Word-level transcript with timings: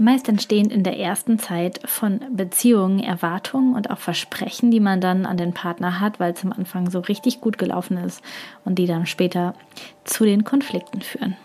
Meist 0.00 0.28
entstehen 0.28 0.70
in 0.70 0.84
der 0.84 0.96
ersten 0.96 1.40
Zeit 1.40 1.80
von 1.84 2.20
Beziehungen 2.30 3.00
Erwartungen 3.00 3.74
und 3.74 3.90
auch 3.90 3.98
Versprechen, 3.98 4.70
die 4.70 4.78
man 4.78 5.00
dann 5.00 5.26
an 5.26 5.36
den 5.36 5.52
Partner 5.52 5.98
hat, 5.98 6.20
weil 6.20 6.32
es 6.32 6.44
am 6.44 6.52
Anfang 6.52 6.88
so 6.88 7.00
richtig 7.00 7.40
gut 7.40 7.58
gelaufen 7.58 7.96
ist 7.96 8.22
und 8.64 8.76
die 8.76 8.86
dann 8.86 9.06
später 9.06 9.54
zu 10.04 10.24
den 10.24 10.44
Konflikten 10.44 11.00
führen. 11.00 11.36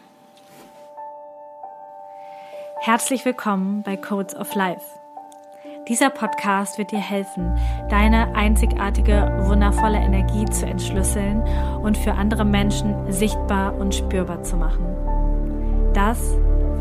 Herzlich 2.81 3.25
willkommen 3.25 3.81
bei 3.81 3.97
Codes 3.97 4.35
of 4.35 4.53
Life. 4.53 4.85
Dieser 5.89 6.11
Podcast 6.11 6.77
wird 6.77 6.91
dir 6.91 6.99
helfen, 6.99 7.57
deine 7.89 8.35
einzigartige, 8.35 9.45
wundervolle 9.47 9.97
Energie 9.97 10.45
zu 10.45 10.67
entschlüsseln 10.67 11.41
und 11.81 11.97
für 11.97 12.13
andere 12.13 12.45
Menschen 12.45 13.11
sichtbar 13.11 13.75
und 13.79 13.95
spürbar 13.95 14.43
zu 14.43 14.57
machen. 14.57 14.85
Das 15.93 16.37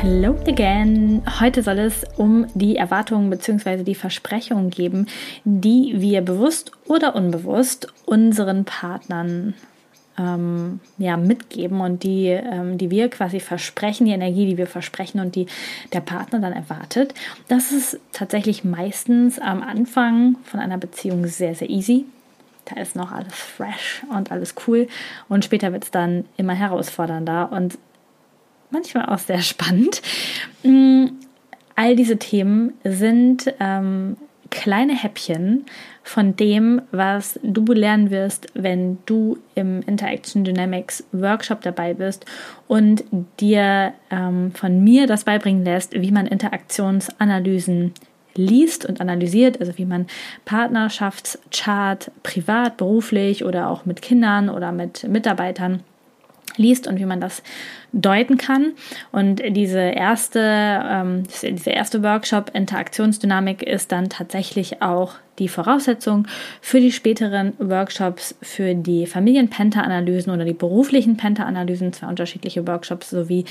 Hello 0.00 0.36
again. 0.46 1.22
Heute 1.40 1.64
soll 1.64 1.80
es 1.80 2.04
um 2.16 2.46
die 2.54 2.76
Erwartungen 2.76 3.30
bzw. 3.30 3.82
die 3.82 3.96
Versprechungen 3.96 4.70
geben, 4.70 5.08
die 5.42 5.96
wir 5.96 6.20
bewusst 6.20 6.70
oder 6.86 7.16
unbewusst 7.16 7.92
unseren 8.06 8.64
Partnern 8.64 9.54
ähm, 10.16 10.78
ja, 10.98 11.16
mitgeben 11.16 11.80
und 11.80 12.04
die, 12.04 12.28
ähm, 12.28 12.78
die 12.78 12.92
wir 12.92 13.10
quasi 13.10 13.40
versprechen, 13.40 14.06
die 14.06 14.12
Energie, 14.12 14.46
die 14.46 14.56
wir 14.56 14.68
versprechen 14.68 15.18
und 15.18 15.34
die 15.34 15.46
der 15.92 16.00
Partner 16.00 16.38
dann 16.38 16.52
erwartet. 16.52 17.12
Das 17.48 17.72
ist 17.72 17.98
tatsächlich 18.12 18.62
meistens 18.62 19.40
am 19.40 19.64
Anfang 19.64 20.36
von 20.44 20.60
einer 20.60 20.78
Beziehung 20.78 21.26
sehr, 21.26 21.56
sehr 21.56 21.70
easy. 21.70 22.04
Da 22.66 22.80
ist 22.80 22.94
noch 22.94 23.10
alles 23.10 23.34
fresh 23.34 24.04
und 24.16 24.30
alles 24.30 24.54
cool. 24.68 24.86
Und 25.28 25.44
später 25.44 25.72
wird 25.72 25.82
es 25.84 25.90
dann 25.90 26.24
immer 26.36 26.54
herausfordernder. 26.54 27.50
Und 27.50 27.78
manchmal 28.70 29.06
auch 29.06 29.18
sehr 29.18 29.40
spannend. 29.40 30.02
Mm, 30.62 31.06
all 31.76 31.96
diese 31.96 32.16
Themen 32.16 32.72
sind 32.84 33.52
ähm, 33.60 34.16
kleine 34.50 34.94
Häppchen 34.94 35.66
von 36.02 36.36
dem, 36.36 36.80
was 36.90 37.38
du 37.42 37.64
lernen 37.72 38.10
wirst, 38.10 38.46
wenn 38.54 38.98
du 39.04 39.38
im 39.54 39.82
Interaction 39.82 40.42
Dynamics 40.44 41.04
Workshop 41.12 41.60
dabei 41.60 41.94
bist 41.94 42.24
und 42.66 43.04
dir 43.40 43.92
ähm, 44.10 44.52
von 44.52 44.82
mir 44.82 45.06
das 45.06 45.24
beibringen 45.24 45.64
lässt, 45.64 45.92
wie 45.92 46.10
man 46.10 46.26
Interaktionsanalysen 46.26 47.92
liest 48.34 48.86
und 48.86 49.00
analysiert, 49.00 49.60
also 49.60 49.76
wie 49.76 49.84
man 49.84 50.06
Partnerschaftschart 50.44 52.10
privat, 52.22 52.76
beruflich 52.76 53.44
oder 53.44 53.68
auch 53.68 53.84
mit 53.84 54.00
Kindern 54.00 54.48
oder 54.48 54.72
mit 54.72 55.06
Mitarbeitern 55.08 55.82
liest 56.58 56.86
und 56.86 56.98
wie 56.98 57.06
man 57.06 57.20
das 57.20 57.42
deuten 57.92 58.36
kann. 58.36 58.72
Und 59.12 59.42
diese 59.48 59.80
erste, 59.80 60.40
ähm, 60.40 61.22
dieser 61.42 61.72
erste 61.72 62.02
Workshop 62.02 62.50
Interaktionsdynamik 62.54 63.62
ist 63.62 63.92
dann 63.92 64.08
tatsächlich 64.08 64.82
auch 64.82 65.14
die 65.38 65.48
Voraussetzung 65.48 66.26
für 66.60 66.80
die 66.80 66.92
späteren 66.92 67.52
Workshops 67.58 68.34
für 68.42 68.74
die 68.74 69.06
Familien-Penta-Analysen 69.06 70.32
oder 70.32 70.44
die 70.44 70.52
beruflichen 70.52 71.16
Penta-Analysen, 71.16 71.92
zwei 71.92 72.08
unterschiedliche 72.08 72.66
Workshops, 72.66 73.10
sowie 73.10 73.44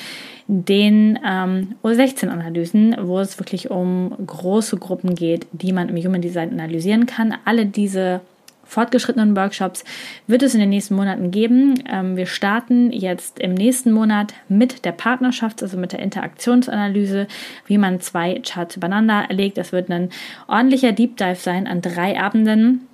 den 0.47 1.17
ähm, 1.25 1.75
O16-Analysen, 1.83 2.95
wo 3.01 3.19
es 3.19 3.39
wirklich 3.39 3.71
um 3.71 4.13
große 4.25 4.77
Gruppen 4.77 5.15
geht, 5.15 5.47
die 5.51 5.71
man 5.71 5.89
im 5.89 5.97
Human 6.03 6.21
Design 6.21 6.51
analysieren 6.51 7.05
kann. 7.05 7.33
Alle 7.45 7.65
diese 7.65 8.21
fortgeschrittenen 8.67 9.35
Workshops 9.35 9.83
wird 10.27 10.43
es 10.43 10.53
in 10.53 10.59
den 10.59 10.69
nächsten 10.69 10.95
Monaten 10.95 11.31
geben. 11.31 11.83
Ähm, 11.89 12.15
wir 12.15 12.25
starten 12.25 12.91
jetzt 12.91 13.39
im 13.39 13.53
nächsten 13.53 13.91
Monat 13.91 14.33
mit 14.49 14.85
der 14.85 14.91
Partnerschaft, 14.91 15.63
also 15.63 15.77
mit 15.77 15.93
der 15.93 15.99
Interaktionsanalyse, 15.99 17.27
wie 17.65 17.77
man 17.77 18.01
zwei 18.01 18.41
Charts 18.45 18.77
übereinander 18.77 19.25
legt. 19.29 19.57
Das 19.57 19.71
wird 19.71 19.89
ein 19.89 20.09
ordentlicher 20.47 20.91
Deep 20.91 21.17
Dive 21.17 21.35
sein 21.35 21.67
an 21.67 21.81
drei 21.81 22.19
Abenden 22.19 22.87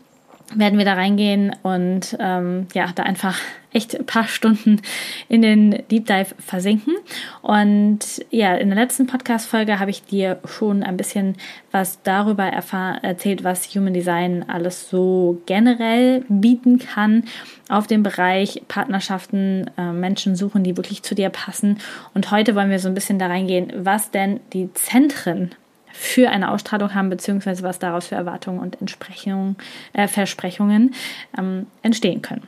werden 0.56 0.78
wir 0.78 0.86
da 0.86 0.94
reingehen 0.94 1.56
und 1.64 2.16
ähm, 2.20 2.68
ja, 2.74 2.92
da 2.94 3.04
einfach 3.04 3.40
echt 3.74 4.00
ein 4.00 4.06
paar 4.06 4.28
Stunden 4.28 4.82
in 5.28 5.42
den 5.42 5.84
Deep 5.90 6.06
Dive 6.06 6.36
versinken. 6.38 6.94
Und 7.42 8.00
ja, 8.30 8.56
in 8.56 8.70
der 8.70 8.78
letzten 8.78 9.08
Podcast-Folge 9.08 9.80
habe 9.80 9.92
ich 9.92 10.04
dir 10.04 10.40
schon 10.46 10.84
ein 10.84 10.98
bisschen 10.98 11.36
was 11.72 12.02
darüber 12.04 12.46
erzählt, 12.46 13.44
was 13.44 13.74
Human 13.76 13.94
Design 13.94 14.46
alles 14.48 14.90
so 14.90 15.42
generell 15.46 16.24
bieten 16.30 16.80
kann 16.80 17.24
auf 17.70 17.88
dem 17.88 18.04
Bereich 18.04 18.62
Partnerschaften, 18.68 19.72
äh, 19.78 19.92
Menschen 19.92 20.36
suchen, 20.36 20.64
die 20.64 20.78
wirklich 20.78 21.02
zu 21.02 21.16
dir 21.16 21.30
passen. 21.30 21.80
Und 22.14 22.32
heute 22.32 22.56
wollen 22.56 22.70
wir 22.70 22.80
so 22.80 22.88
ein 22.88 22.94
bisschen 22.94 23.20
da 23.20 23.28
reingehen, 23.28 23.74
was 23.76 24.12
denn 24.12 24.40
die 24.54 24.72
Zentren 24.74 25.56
für 25.94 26.30
eine 26.30 26.52
Ausstrahlung 26.52 26.94
haben, 26.96 27.10
beziehungsweise 27.10 27.64
was 27.64 27.78
daraus 27.78 28.08
für 28.08 28.16
Erwartungen 28.16 28.60
und 28.60 28.82
Entsprechungen, 28.82 29.56
äh, 29.94 30.08
Versprechungen 30.08 30.94
ähm, 31.38 31.68
entstehen 31.84 32.24
können. 32.24 32.42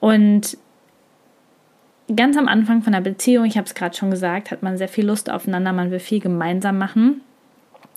Und 0.00 0.56
ganz 2.14 2.36
am 2.38 2.48
Anfang 2.48 2.82
von 2.82 2.94
der 2.94 3.02
Beziehung, 3.02 3.44
ich 3.44 3.58
habe 3.58 3.66
es 3.66 3.74
gerade 3.74 3.94
schon 3.94 4.10
gesagt, 4.10 4.50
hat 4.50 4.62
man 4.62 4.78
sehr 4.78 4.88
viel 4.88 5.06
Lust 5.06 5.30
aufeinander, 5.30 5.72
man 5.74 5.90
will 5.90 6.00
viel 6.00 6.20
gemeinsam 6.20 6.78
machen. 6.78 7.20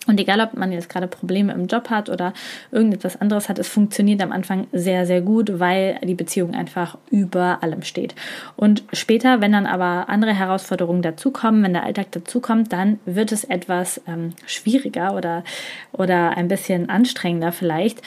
Und 0.07 0.19
egal, 0.19 0.39
ob 0.41 0.55
man 0.55 0.71
jetzt 0.71 0.89
gerade 0.89 1.07
Probleme 1.07 1.53
im 1.53 1.67
Job 1.67 1.89
hat 1.89 2.09
oder 2.09 2.33
irgendetwas 2.71 3.19
anderes 3.19 3.49
hat, 3.49 3.59
es 3.59 3.67
funktioniert 3.67 4.21
am 4.21 4.31
Anfang 4.31 4.67
sehr, 4.71 5.05
sehr 5.05 5.21
gut, 5.21 5.59
weil 5.59 5.99
die 6.03 6.15
Beziehung 6.15 6.55
einfach 6.55 6.97
über 7.11 7.61
allem 7.61 7.83
steht. 7.83 8.15
Und 8.55 8.83
später, 8.93 9.41
wenn 9.41 9.51
dann 9.51 9.65
aber 9.65 10.09
andere 10.09 10.33
Herausforderungen 10.33 11.01
dazukommen, 11.01 11.63
wenn 11.63 11.73
der 11.73 11.83
Alltag 11.83 12.11
dazukommt, 12.11 12.71
dann 12.71 12.99
wird 13.05 13.31
es 13.31 13.43
etwas 13.43 14.01
ähm, 14.07 14.33
schwieriger 14.45 15.15
oder, 15.15 15.43
oder 15.91 16.35
ein 16.37 16.47
bisschen 16.47 16.89
anstrengender 16.89 17.51
vielleicht. 17.51 18.01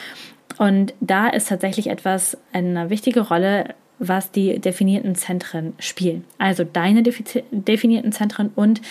Und 0.57 0.93
da 0.99 1.27
ist 1.27 1.49
tatsächlich 1.49 1.87
etwas 1.87 2.37
eine 2.51 2.89
wichtige 2.89 3.21
Rolle, 3.21 3.75
was 4.07 4.31
die 4.31 4.59
definierten 4.59 5.15
Zentren 5.15 5.73
spielen. 5.79 6.23
Also 6.37 6.63
deine 6.63 7.03
definierten 7.03 8.11
Zentren 8.11 8.51
und 8.55 8.81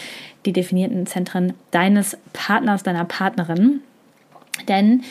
die 0.46 0.52
definierten 0.52 1.06
Zentren 1.06 1.54
deines 1.70 2.16
Partners, 2.32 2.82
deiner 2.82 3.04
Partnerin. 3.04 3.80
Denn 4.68 5.02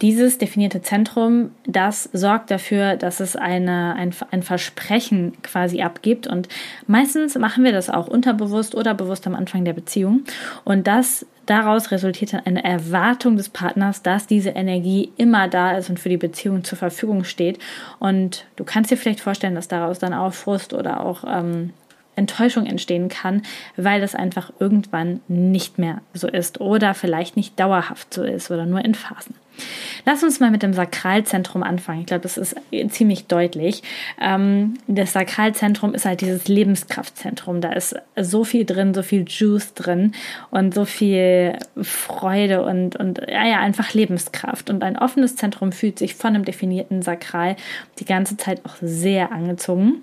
dieses 0.00 0.38
definierte 0.38 0.80
Zentrum, 0.80 1.50
das 1.66 2.08
sorgt 2.12 2.50
dafür, 2.50 2.96
dass 2.96 3.20
es 3.20 3.36
eine, 3.36 3.94
ein, 3.94 4.14
ein 4.30 4.42
Versprechen 4.42 5.34
quasi 5.42 5.82
abgibt. 5.82 6.26
Und 6.26 6.48
meistens 6.86 7.36
machen 7.36 7.64
wir 7.64 7.72
das 7.72 7.90
auch 7.90 8.08
unterbewusst 8.08 8.74
oder 8.74 8.94
bewusst 8.94 9.26
am 9.26 9.34
Anfang 9.34 9.64
der 9.64 9.74
Beziehung. 9.74 10.24
Und 10.64 10.86
das 10.86 11.26
daraus 11.46 11.90
resultiert 11.90 12.32
dann 12.32 12.46
eine 12.46 12.64
Erwartung 12.64 13.36
des 13.36 13.48
Partners, 13.48 14.02
dass 14.02 14.26
diese 14.26 14.50
Energie 14.50 15.12
immer 15.16 15.48
da 15.48 15.76
ist 15.76 15.90
und 15.90 16.00
für 16.00 16.08
die 16.08 16.16
Beziehung 16.16 16.64
zur 16.64 16.78
Verfügung 16.78 17.24
steht. 17.24 17.58
Und 17.98 18.46
du 18.56 18.64
kannst 18.64 18.90
dir 18.90 18.96
vielleicht 18.96 19.20
vorstellen, 19.20 19.54
dass 19.54 19.68
daraus 19.68 19.98
dann 19.98 20.14
auch 20.14 20.32
Frust 20.32 20.72
oder 20.72 21.00
auch 21.04 21.24
ähm, 21.26 21.72
Enttäuschung 22.16 22.66
entstehen 22.66 23.08
kann, 23.08 23.42
weil 23.76 24.00
das 24.00 24.14
einfach 24.14 24.52
irgendwann 24.58 25.20
nicht 25.28 25.78
mehr 25.78 26.00
so 26.14 26.28
ist 26.28 26.60
oder 26.60 26.94
vielleicht 26.94 27.36
nicht 27.36 27.58
dauerhaft 27.58 28.12
so 28.14 28.22
ist 28.22 28.50
oder 28.50 28.66
nur 28.66 28.84
in 28.84 28.94
Phasen. 28.94 29.34
Lass 30.04 30.22
uns 30.22 30.40
mal 30.40 30.50
mit 30.50 30.62
dem 30.62 30.72
Sakralzentrum 30.72 31.62
anfangen. 31.62 32.00
Ich 32.00 32.06
glaube, 32.06 32.22
das 32.22 32.36
ist 32.36 32.56
ziemlich 32.88 33.26
deutlich. 33.26 33.82
Ähm, 34.20 34.74
das 34.86 35.12
Sakralzentrum 35.12 35.94
ist 35.94 36.04
halt 36.04 36.20
dieses 36.20 36.48
Lebenskraftzentrum. 36.48 37.60
Da 37.60 37.72
ist 37.72 37.94
so 38.16 38.44
viel 38.44 38.64
drin, 38.64 38.94
so 38.94 39.02
viel 39.02 39.24
Juice 39.28 39.74
drin 39.74 40.12
und 40.50 40.74
so 40.74 40.84
viel 40.84 41.58
Freude 41.80 42.64
und, 42.64 42.96
und 42.96 43.20
ja, 43.28 43.46
ja, 43.46 43.60
einfach 43.60 43.94
Lebenskraft. 43.94 44.70
Und 44.70 44.82
ein 44.82 44.98
offenes 44.98 45.36
Zentrum 45.36 45.72
fühlt 45.72 45.98
sich 45.98 46.14
von 46.14 46.34
einem 46.34 46.44
definierten 46.44 47.02
Sakral 47.02 47.56
die 47.98 48.04
ganze 48.04 48.36
Zeit 48.36 48.64
auch 48.64 48.76
sehr 48.80 49.32
angezogen. 49.32 50.02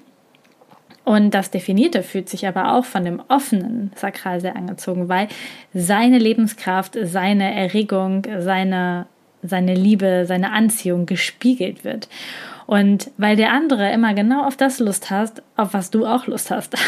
Und 1.10 1.34
das 1.34 1.50
Definierte 1.50 2.04
fühlt 2.04 2.30
sich 2.30 2.46
aber 2.48 2.74
auch 2.74 2.86
von 2.86 3.04
dem 3.04 3.20
offenen 3.30 3.92
Sakral 3.96 4.42
sehr 4.42 4.56
angezogen, 4.56 5.10
weil 5.10 5.28
seine 5.74 6.20
Lebenskraft, 6.20 6.96
seine 7.02 7.52
Erregung, 7.56 8.28
seine, 8.38 9.08
seine 9.42 9.74
Liebe, 9.74 10.26
seine 10.28 10.52
Anziehung 10.52 11.06
gespiegelt 11.06 11.84
wird. 11.84 12.08
Und 12.66 13.10
weil 13.18 13.36
der 13.36 13.52
andere 13.52 13.92
immer 13.92 14.14
genau 14.14 14.46
auf 14.46 14.56
das 14.56 14.80
Lust 14.80 15.10
hast, 15.10 15.42
auf 15.56 15.74
was 15.74 15.90
du 15.90 16.06
auch 16.06 16.28
Lust 16.28 16.52
hast. 16.52 16.76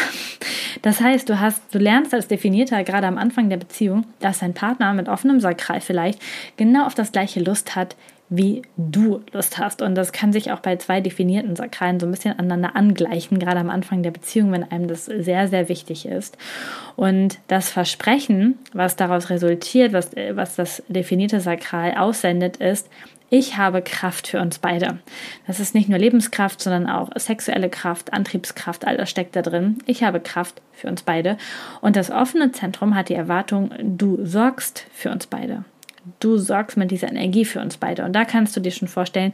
Das 0.80 1.00
heißt, 1.00 1.28
du 1.28 1.38
hast, 1.38 1.62
du 1.72 1.78
lernst 1.78 2.14
als 2.14 2.28
Definierter 2.28 2.82
gerade 2.82 3.06
am 3.06 3.18
Anfang 3.18 3.50
der 3.50 3.58
Beziehung, 3.58 4.04
dass 4.20 4.38
dein 4.38 4.54
Partner 4.54 4.94
mit 4.94 5.06
offenem 5.06 5.38
Sakral 5.38 5.80
vielleicht 5.80 6.18
genau 6.56 6.86
auf 6.86 6.94
das 6.94 7.12
gleiche 7.12 7.40
Lust 7.40 7.76
hat, 7.76 7.94
wie 8.34 8.62
du 8.78 9.20
Lust 9.32 9.58
hast. 9.58 9.82
Und 9.82 9.94
das 9.94 10.12
kann 10.12 10.32
sich 10.32 10.52
auch 10.52 10.60
bei 10.60 10.76
zwei 10.76 11.02
definierten 11.02 11.54
Sakralen 11.54 12.00
so 12.00 12.06
ein 12.06 12.12
bisschen 12.12 12.38
aneinander 12.38 12.74
angleichen, 12.74 13.38
gerade 13.38 13.60
am 13.60 13.68
Anfang 13.68 14.02
der 14.02 14.10
Beziehung, 14.10 14.52
wenn 14.52 14.70
einem 14.70 14.88
das 14.88 15.04
sehr, 15.04 15.48
sehr 15.48 15.68
wichtig 15.68 16.06
ist. 16.06 16.38
Und 16.96 17.38
das 17.48 17.70
Versprechen, 17.70 18.58
was 18.72 18.96
daraus 18.96 19.28
resultiert, 19.28 19.92
was, 19.92 20.12
was 20.32 20.56
das 20.56 20.82
definierte 20.88 21.40
Sakral 21.40 21.94
aussendet, 21.94 22.56
ist, 22.56 22.88
ich 23.28 23.56
habe 23.56 23.80
Kraft 23.80 24.28
für 24.28 24.40
uns 24.40 24.58
beide. 24.58 24.98
Das 25.46 25.58
ist 25.58 25.74
nicht 25.74 25.88
nur 25.88 25.98
Lebenskraft, 25.98 26.60
sondern 26.60 26.86
auch 26.86 27.08
sexuelle 27.16 27.70
Kraft, 27.70 28.12
Antriebskraft, 28.12 28.86
all 28.86 28.98
das 28.98 29.08
steckt 29.08 29.36
da 29.36 29.42
drin. 29.42 29.78
Ich 29.86 30.02
habe 30.02 30.20
Kraft 30.20 30.60
für 30.72 30.88
uns 30.88 31.02
beide. 31.02 31.38
Und 31.80 31.96
das 31.96 32.10
offene 32.10 32.52
Zentrum 32.52 32.94
hat 32.94 33.08
die 33.08 33.14
Erwartung, 33.14 33.70
du 33.80 34.18
sorgst 34.24 34.86
für 34.92 35.10
uns 35.10 35.26
beide. 35.26 35.64
Du 36.20 36.38
sorgst 36.38 36.76
mit 36.76 36.90
dieser 36.90 37.08
Energie 37.08 37.44
für 37.44 37.60
uns 37.60 37.76
beide. 37.76 38.04
Und 38.04 38.12
da 38.12 38.24
kannst 38.24 38.56
du 38.56 38.60
dir 38.60 38.72
schon 38.72 38.88
vorstellen, 38.88 39.32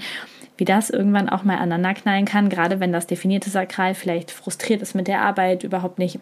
wie 0.56 0.64
das 0.64 0.90
irgendwann 0.90 1.28
auch 1.28 1.44
mal 1.44 1.56
aneinander 1.56 1.94
knallen 1.94 2.24
kann, 2.24 2.48
gerade 2.48 2.80
wenn 2.80 2.92
das 2.92 3.06
definierte 3.06 3.48
Sakral 3.48 3.94
vielleicht 3.94 4.30
frustriert 4.30 4.82
ist 4.82 4.94
mit 4.94 5.06
der 5.06 5.22
Arbeit, 5.22 5.62
überhaupt 5.62 5.98
nicht 5.98 6.18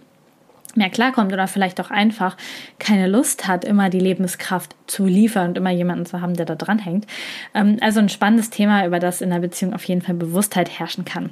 mehr 0.76 0.90
klarkommt 0.90 1.32
oder 1.32 1.48
vielleicht 1.48 1.80
auch 1.80 1.90
einfach 1.90 2.36
keine 2.78 3.06
Lust 3.06 3.48
hat, 3.48 3.64
immer 3.64 3.90
die 3.90 4.00
Lebenskraft 4.00 4.76
zu 4.86 5.06
liefern 5.06 5.48
und 5.48 5.58
immer 5.58 5.70
jemanden 5.70 6.06
zu 6.06 6.20
haben, 6.20 6.34
der 6.34 6.46
da 6.46 6.54
dran 6.54 6.78
hängt. 6.78 7.06
Ähm, 7.54 7.78
also 7.80 8.00
ein 8.00 8.08
spannendes 8.08 8.50
Thema, 8.50 8.86
über 8.86 8.98
das 8.98 9.20
in 9.20 9.30
der 9.30 9.38
Beziehung 9.38 9.74
auf 9.74 9.84
jeden 9.84 10.02
Fall 10.02 10.14
Bewusstheit 10.14 10.78
herrschen 10.78 11.04
kann. 11.04 11.30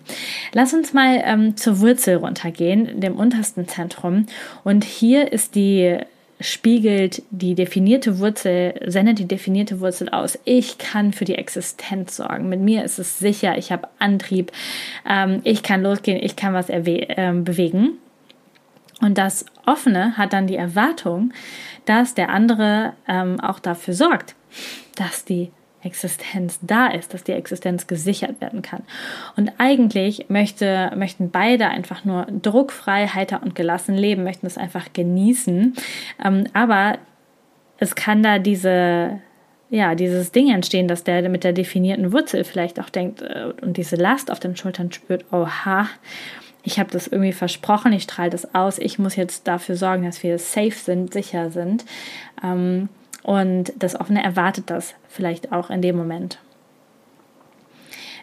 Lass 0.53 0.73
uns 0.73 0.93
mal 0.93 1.23
ähm, 1.25 1.57
zur 1.57 1.81
Wurzel 1.81 2.17
runtergehen, 2.17 3.01
dem 3.01 3.17
untersten 3.17 3.69
Zentrum. 3.69 4.27
Und 4.65 4.85
hier 4.85 5.33
ist 5.33 5.55
die 5.55 5.99
spiegelt 6.45 7.23
die 7.31 7.55
definierte 7.55 8.19
Wurzel, 8.19 8.75
sendet 8.87 9.19
die 9.19 9.27
definierte 9.27 9.81
Wurzel 9.81 10.11
aus. 10.11 10.39
Ich 10.45 10.77
kann 10.77 11.13
für 11.13 11.25
die 11.25 11.37
Existenz 11.37 12.17
sorgen. 12.17 12.49
Mit 12.51 12.61
mir 12.61 12.85
ist 12.85 12.99
es 12.99 13.19
sicher, 13.19 13.57
ich 13.57 13.73
habe 13.73 13.89
Antrieb, 13.99 14.53
ähm, 15.09 15.41
ich 15.45 15.63
kann 15.63 15.83
losgehen, 15.83 16.23
ich 16.23 16.37
kann 16.37 16.53
was 16.53 16.69
äh, 16.69 16.81
bewegen. 16.81 17.99
Und 19.01 19.17
das 19.17 19.47
Offene 19.65 20.17
hat 20.19 20.33
dann 20.35 20.47
die 20.47 20.57
Erwartung, 20.57 21.33
dass 21.87 22.15
der 22.15 22.29
andere 22.29 22.93
ähm, 23.09 23.41
auch 23.41 23.59
dafür 23.59 23.95
sorgt, 23.95 24.35
dass 24.97 25.25
die 25.25 25.51
Existenz 25.85 26.59
da 26.63 26.87
ist, 26.89 27.15
dass 27.15 27.25
die 27.25 27.33
Existenz 27.33 27.87
gesichert 27.87 28.41
werden 28.41 28.63
kann. 28.63 28.83
Und 29.37 29.53
eigentlich 29.59 30.27
möchte, 30.29 30.93
möchten 30.97 31.31
beide 31.31 31.69
einfach 31.69 32.05
nur 32.05 32.27
druckfrei, 32.43 33.07
heiter 33.07 33.43
und 33.43 33.55
gelassen 33.55 33.95
leben, 33.95 34.25
möchten 34.25 34.47
es 34.47 34.59
einfach 34.59 34.93
genießen. 34.93 35.75
Ähm, 36.25 36.45
aber 36.53 36.99
es 37.79 37.95
kann 37.95 38.23
da 38.23 38.39
diese, 38.39 39.21
ja, 39.71 39.95
dieses 39.95 40.33
Ding 40.33 40.53
entstehen, 40.53 40.89
dass 40.89 41.05
der 41.05 41.29
mit 41.29 41.45
der 41.45 41.53
definierten 41.53 42.13
Wurzel 42.13 42.45
vielleicht 42.45 42.81
auch 42.81 42.89
denkt 42.89 43.23
äh, 43.23 43.53
und 43.61 43.77
diese 43.77 43.97
Last 43.97 44.31
auf 44.31 44.41
den 44.41 44.57
Schultern 44.57 44.93
spürt, 44.93 45.27
oha, 45.33 45.89
ich 46.67 46.79
habe 46.79 46.91
das 46.91 47.07
irgendwie 47.07 47.33
versprochen, 47.33 47.93
ich 47.93 48.05
strahle 48.05 48.31
das 48.31 48.55
aus, 48.55 48.79
ich 48.79 48.99
muss 48.99 49.17
jetzt 49.17 49.47
dafür 49.47 49.77
sorgen, 49.77 50.05
dass 50.05 50.23
wir 50.23 50.39
safe 50.39 50.71
sind, 50.71 51.13
sicher 51.13 51.51
sind. 51.51 51.85
Ähm, 52.43 52.89
und 53.25 53.73
das 53.77 53.99
Offene 53.99 54.23
erwartet 54.23 54.71
das 54.71 54.95
vielleicht 55.09 55.51
auch 55.51 55.71
in 55.71 55.83
dem 55.83 55.97
Moment. 55.97 56.39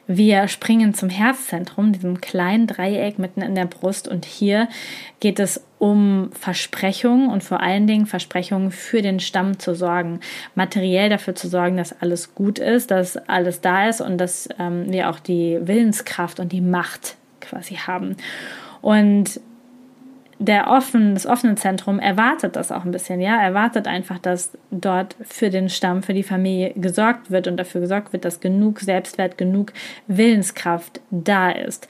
Wir 0.05 0.47
springen 0.47 0.93
zum 0.93 1.09
Herzzentrum, 1.09 1.91
diesem 1.91 2.21
kleinen 2.21 2.67
Dreieck 2.67 3.17
mitten 3.17 3.41
in 3.41 3.55
der 3.55 3.65
Brust. 3.65 4.07
Und 4.07 4.25
hier 4.25 4.67
geht 5.19 5.39
es 5.39 5.63
um 5.79 6.29
Versprechungen 6.33 7.29
und 7.29 7.43
vor 7.43 7.61
allen 7.61 7.87
Dingen 7.87 8.05
Versprechungen 8.05 8.71
für 8.71 9.01
den 9.01 9.19
Stamm 9.19 9.57
zu 9.57 9.73
sorgen. 9.73 10.19
Materiell 10.53 11.09
dafür 11.09 11.33
zu 11.33 11.47
sorgen, 11.47 11.77
dass 11.77 11.99
alles 12.01 12.35
gut 12.35 12.59
ist, 12.59 12.91
dass 12.91 13.17
alles 13.17 13.61
da 13.61 13.89
ist 13.89 14.01
und 14.01 14.17
dass 14.17 14.49
ähm, 14.59 14.91
wir 14.91 15.09
auch 15.09 15.19
die 15.19 15.59
Willenskraft 15.61 16.39
und 16.39 16.51
die 16.51 16.61
Macht 16.61 17.15
quasi 17.39 17.75
haben. 17.75 18.17
Und 18.81 19.39
der 20.41 20.71
offen, 20.71 21.13
das 21.13 21.27
offene 21.27 21.53
Zentrum 21.53 21.99
erwartet 21.99 22.55
das 22.55 22.71
auch 22.71 22.83
ein 22.83 22.91
bisschen, 22.91 23.21
ja, 23.21 23.39
erwartet 23.39 23.87
einfach, 23.87 24.17
dass 24.17 24.57
dort 24.71 25.15
für 25.21 25.51
den 25.51 25.69
Stamm, 25.69 26.01
für 26.01 26.15
die 26.15 26.23
Familie 26.23 26.73
gesorgt 26.75 27.29
wird 27.29 27.47
und 27.47 27.57
dafür 27.57 27.79
gesorgt 27.79 28.11
wird, 28.11 28.25
dass 28.25 28.39
genug 28.39 28.79
Selbstwert, 28.79 29.37
genug 29.37 29.71
Willenskraft 30.07 30.99
da 31.11 31.51
ist. 31.51 31.87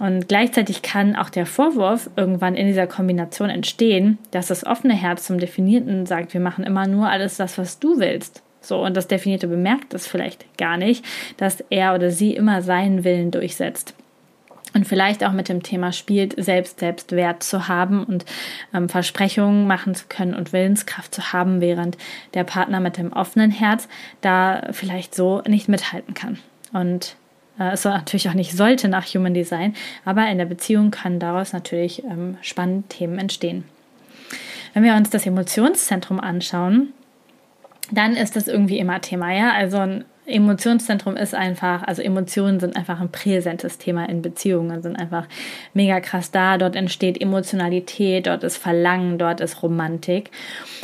Und 0.00 0.26
gleichzeitig 0.26 0.80
kann 0.80 1.16
auch 1.16 1.28
der 1.28 1.44
Vorwurf 1.44 2.08
irgendwann 2.16 2.54
in 2.54 2.66
dieser 2.66 2.86
Kombination 2.86 3.50
entstehen, 3.50 4.16
dass 4.30 4.46
das 4.46 4.64
offene 4.64 4.94
Herz 4.94 5.26
zum 5.26 5.38
Definierten 5.38 6.06
sagt, 6.06 6.32
wir 6.32 6.40
machen 6.40 6.64
immer 6.64 6.86
nur 6.86 7.10
alles 7.10 7.36
das, 7.36 7.58
was 7.58 7.78
du 7.78 7.98
willst. 7.98 8.42
So, 8.62 8.82
und 8.82 8.96
das 8.96 9.06
Definierte 9.06 9.48
bemerkt 9.48 9.92
das 9.92 10.06
vielleicht 10.06 10.56
gar 10.56 10.78
nicht, 10.78 11.04
dass 11.36 11.62
er 11.68 11.94
oder 11.94 12.10
sie 12.10 12.34
immer 12.34 12.62
seinen 12.62 13.04
Willen 13.04 13.30
durchsetzt 13.30 13.94
und 14.74 14.86
vielleicht 14.86 15.24
auch 15.24 15.32
mit 15.32 15.48
dem 15.48 15.62
Thema 15.62 15.92
spielt, 15.92 16.34
selbst 16.42 16.80
Selbstwert 16.80 17.42
zu 17.42 17.68
haben 17.68 18.04
und 18.04 18.24
ähm, 18.74 18.88
Versprechungen 18.88 19.66
machen 19.66 19.94
zu 19.94 20.06
können 20.08 20.34
und 20.34 20.52
Willenskraft 20.52 21.14
zu 21.14 21.32
haben, 21.32 21.60
während 21.60 21.98
der 22.34 22.44
Partner 22.44 22.80
mit 22.80 22.96
dem 22.96 23.12
offenen 23.12 23.50
Herz 23.50 23.88
da 24.20 24.68
vielleicht 24.72 25.14
so 25.14 25.42
nicht 25.46 25.68
mithalten 25.68 26.14
kann. 26.14 26.38
Und 26.72 27.16
äh, 27.58 27.72
es 27.72 27.84
natürlich 27.84 28.28
auch 28.28 28.34
nicht 28.34 28.56
sollte 28.56 28.88
nach 28.88 29.06
Human 29.06 29.34
Design, 29.34 29.74
aber 30.04 30.28
in 30.28 30.38
der 30.38 30.46
Beziehung 30.46 30.90
können 30.90 31.18
daraus 31.18 31.52
natürlich 31.52 32.04
ähm, 32.04 32.38
spannende 32.40 32.88
Themen 32.88 33.18
entstehen. 33.18 33.64
Wenn 34.74 34.84
wir 34.84 34.94
uns 34.94 35.10
das 35.10 35.26
Emotionszentrum 35.26 36.18
anschauen, 36.18 36.88
dann 37.90 38.16
ist 38.16 38.36
das 38.36 38.48
irgendwie 38.48 38.78
immer 38.78 39.00
Thema, 39.00 39.32
ja. 39.32 39.52
Also 39.52 39.78
ein 39.78 40.04
Emotionszentrum 40.24 41.16
ist 41.16 41.34
einfach, 41.34 41.82
also 41.82 42.00
Emotionen 42.00 42.60
sind 42.60 42.76
einfach 42.76 43.00
ein 43.00 43.10
präsentes 43.10 43.78
Thema 43.78 44.08
in 44.08 44.22
Beziehungen, 44.22 44.80
sind 44.80 44.96
einfach 44.96 45.26
mega 45.74 45.98
krass 46.00 46.30
da. 46.30 46.58
Dort 46.58 46.76
entsteht 46.76 47.20
Emotionalität, 47.20 48.28
dort 48.28 48.44
ist 48.44 48.56
Verlangen, 48.56 49.18
dort 49.18 49.40
ist 49.40 49.62
Romantik. 49.64 50.30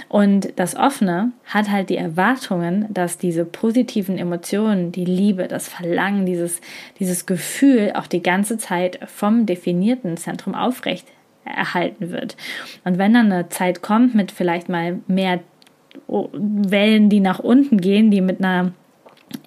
Und 0.08 0.52
das 0.56 0.74
Offene 0.74 1.30
hat 1.44 1.70
halt 1.70 1.88
die 1.88 1.96
Erwartungen, 1.96 2.86
dass 2.90 3.16
diese 3.16 3.44
positiven 3.44 4.18
Emotionen, 4.18 4.90
die 4.90 5.04
Liebe, 5.04 5.46
das 5.46 5.68
Verlangen, 5.68 6.26
dieses, 6.26 6.60
dieses 6.98 7.24
Gefühl 7.24 7.92
auch 7.94 8.08
die 8.08 8.22
ganze 8.22 8.58
Zeit 8.58 8.98
vom 9.06 9.46
definierten 9.46 10.16
Zentrum 10.16 10.56
aufrecht 10.56 11.06
erhalten 11.44 12.10
wird. 12.10 12.36
Und 12.84 12.98
wenn 12.98 13.14
dann 13.14 13.32
eine 13.32 13.48
Zeit 13.48 13.82
kommt 13.82 14.14
mit 14.14 14.32
vielleicht 14.32 14.68
mal 14.68 14.98
mehr 15.06 15.40
Wellen, 16.08 17.08
die 17.08 17.20
nach 17.20 17.38
unten 17.38 17.80
gehen, 17.80 18.10
die 18.10 18.20
mit 18.20 18.42
einer 18.42 18.72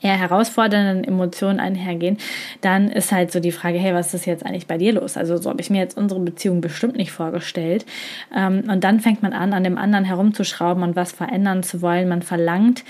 eher 0.01 0.17
herausfordernden 0.17 1.03
Emotionen 1.03 1.59
einhergehen, 1.59 2.17
dann 2.61 2.89
ist 2.89 3.11
halt 3.11 3.31
so 3.31 3.39
die 3.39 3.51
Frage, 3.51 3.77
hey, 3.77 3.93
was 3.93 4.13
ist 4.13 4.25
jetzt 4.25 4.45
eigentlich 4.45 4.67
bei 4.67 4.77
dir 4.77 4.93
los? 4.93 5.17
Also 5.17 5.38
so 5.38 5.50
habe 5.50 5.61
ich 5.61 5.69
mir 5.69 5.79
jetzt 5.79 5.97
unsere 5.97 6.19
Beziehung 6.19 6.61
bestimmt 6.61 6.95
nicht 6.95 7.11
vorgestellt. 7.11 7.85
Ähm, 8.35 8.63
und 8.67 8.83
dann 8.83 9.00
fängt 9.00 9.21
man 9.21 9.33
an, 9.33 9.53
an 9.53 9.63
dem 9.63 9.77
anderen 9.77 10.05
herumzuschrauben 10.05 10.83
und 10.83 10.95
was 10.95 11.11
verändern 11.11 11.63
zu 11.63 11.81
wollen. 11.81 12.09
Man 12.09 12.21
verlangt, 12.21 12.83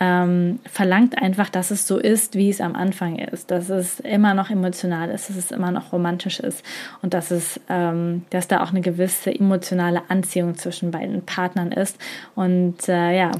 ähm, 0.00 0.58
verlangt 0.70 1.20
einfach, 1.20 1.50
dass 1.50 1.70
es 1.70 1.86
so 1.86 1.98
ist, 1.98 2.34
wie 2.34 2.48
es 2.48 2.60
am 2.60 2.74
Anfang 2.74 3.18
ist, 3.18 3.50
dass 3.50 3.68
es 3.68 4.00
immer 4.00 4.34
noch 4.34 4.50
emotional 4.50 5.10
ist, 5.10 5.28
dass 5.28 5.36
es 5.36 5.50
immer 5.50 5.70
noch 5.70 5.92
romantisch 5.92 6.40
ist 6.40 6.64
und 7.02 7.14
dass 7.14 7.30
es, 7.30 7.60
ähm, 7.68 8.24
dass 8.30 8.48
da 8.48 8.62
auch 8.62 8.70
eine 8.70 8.80
gewisse 8.80 9.34
emotionale 9.34 10.02
Anziehung 10.08 10.56
zwischen 10.56 10.90
beiden 10.90 11.22
Partnern 11.22 11.72
ist. 11.72 11.98
Und 12.34 12.88
äh, 12.88 13.16
ja, 13.16 13.30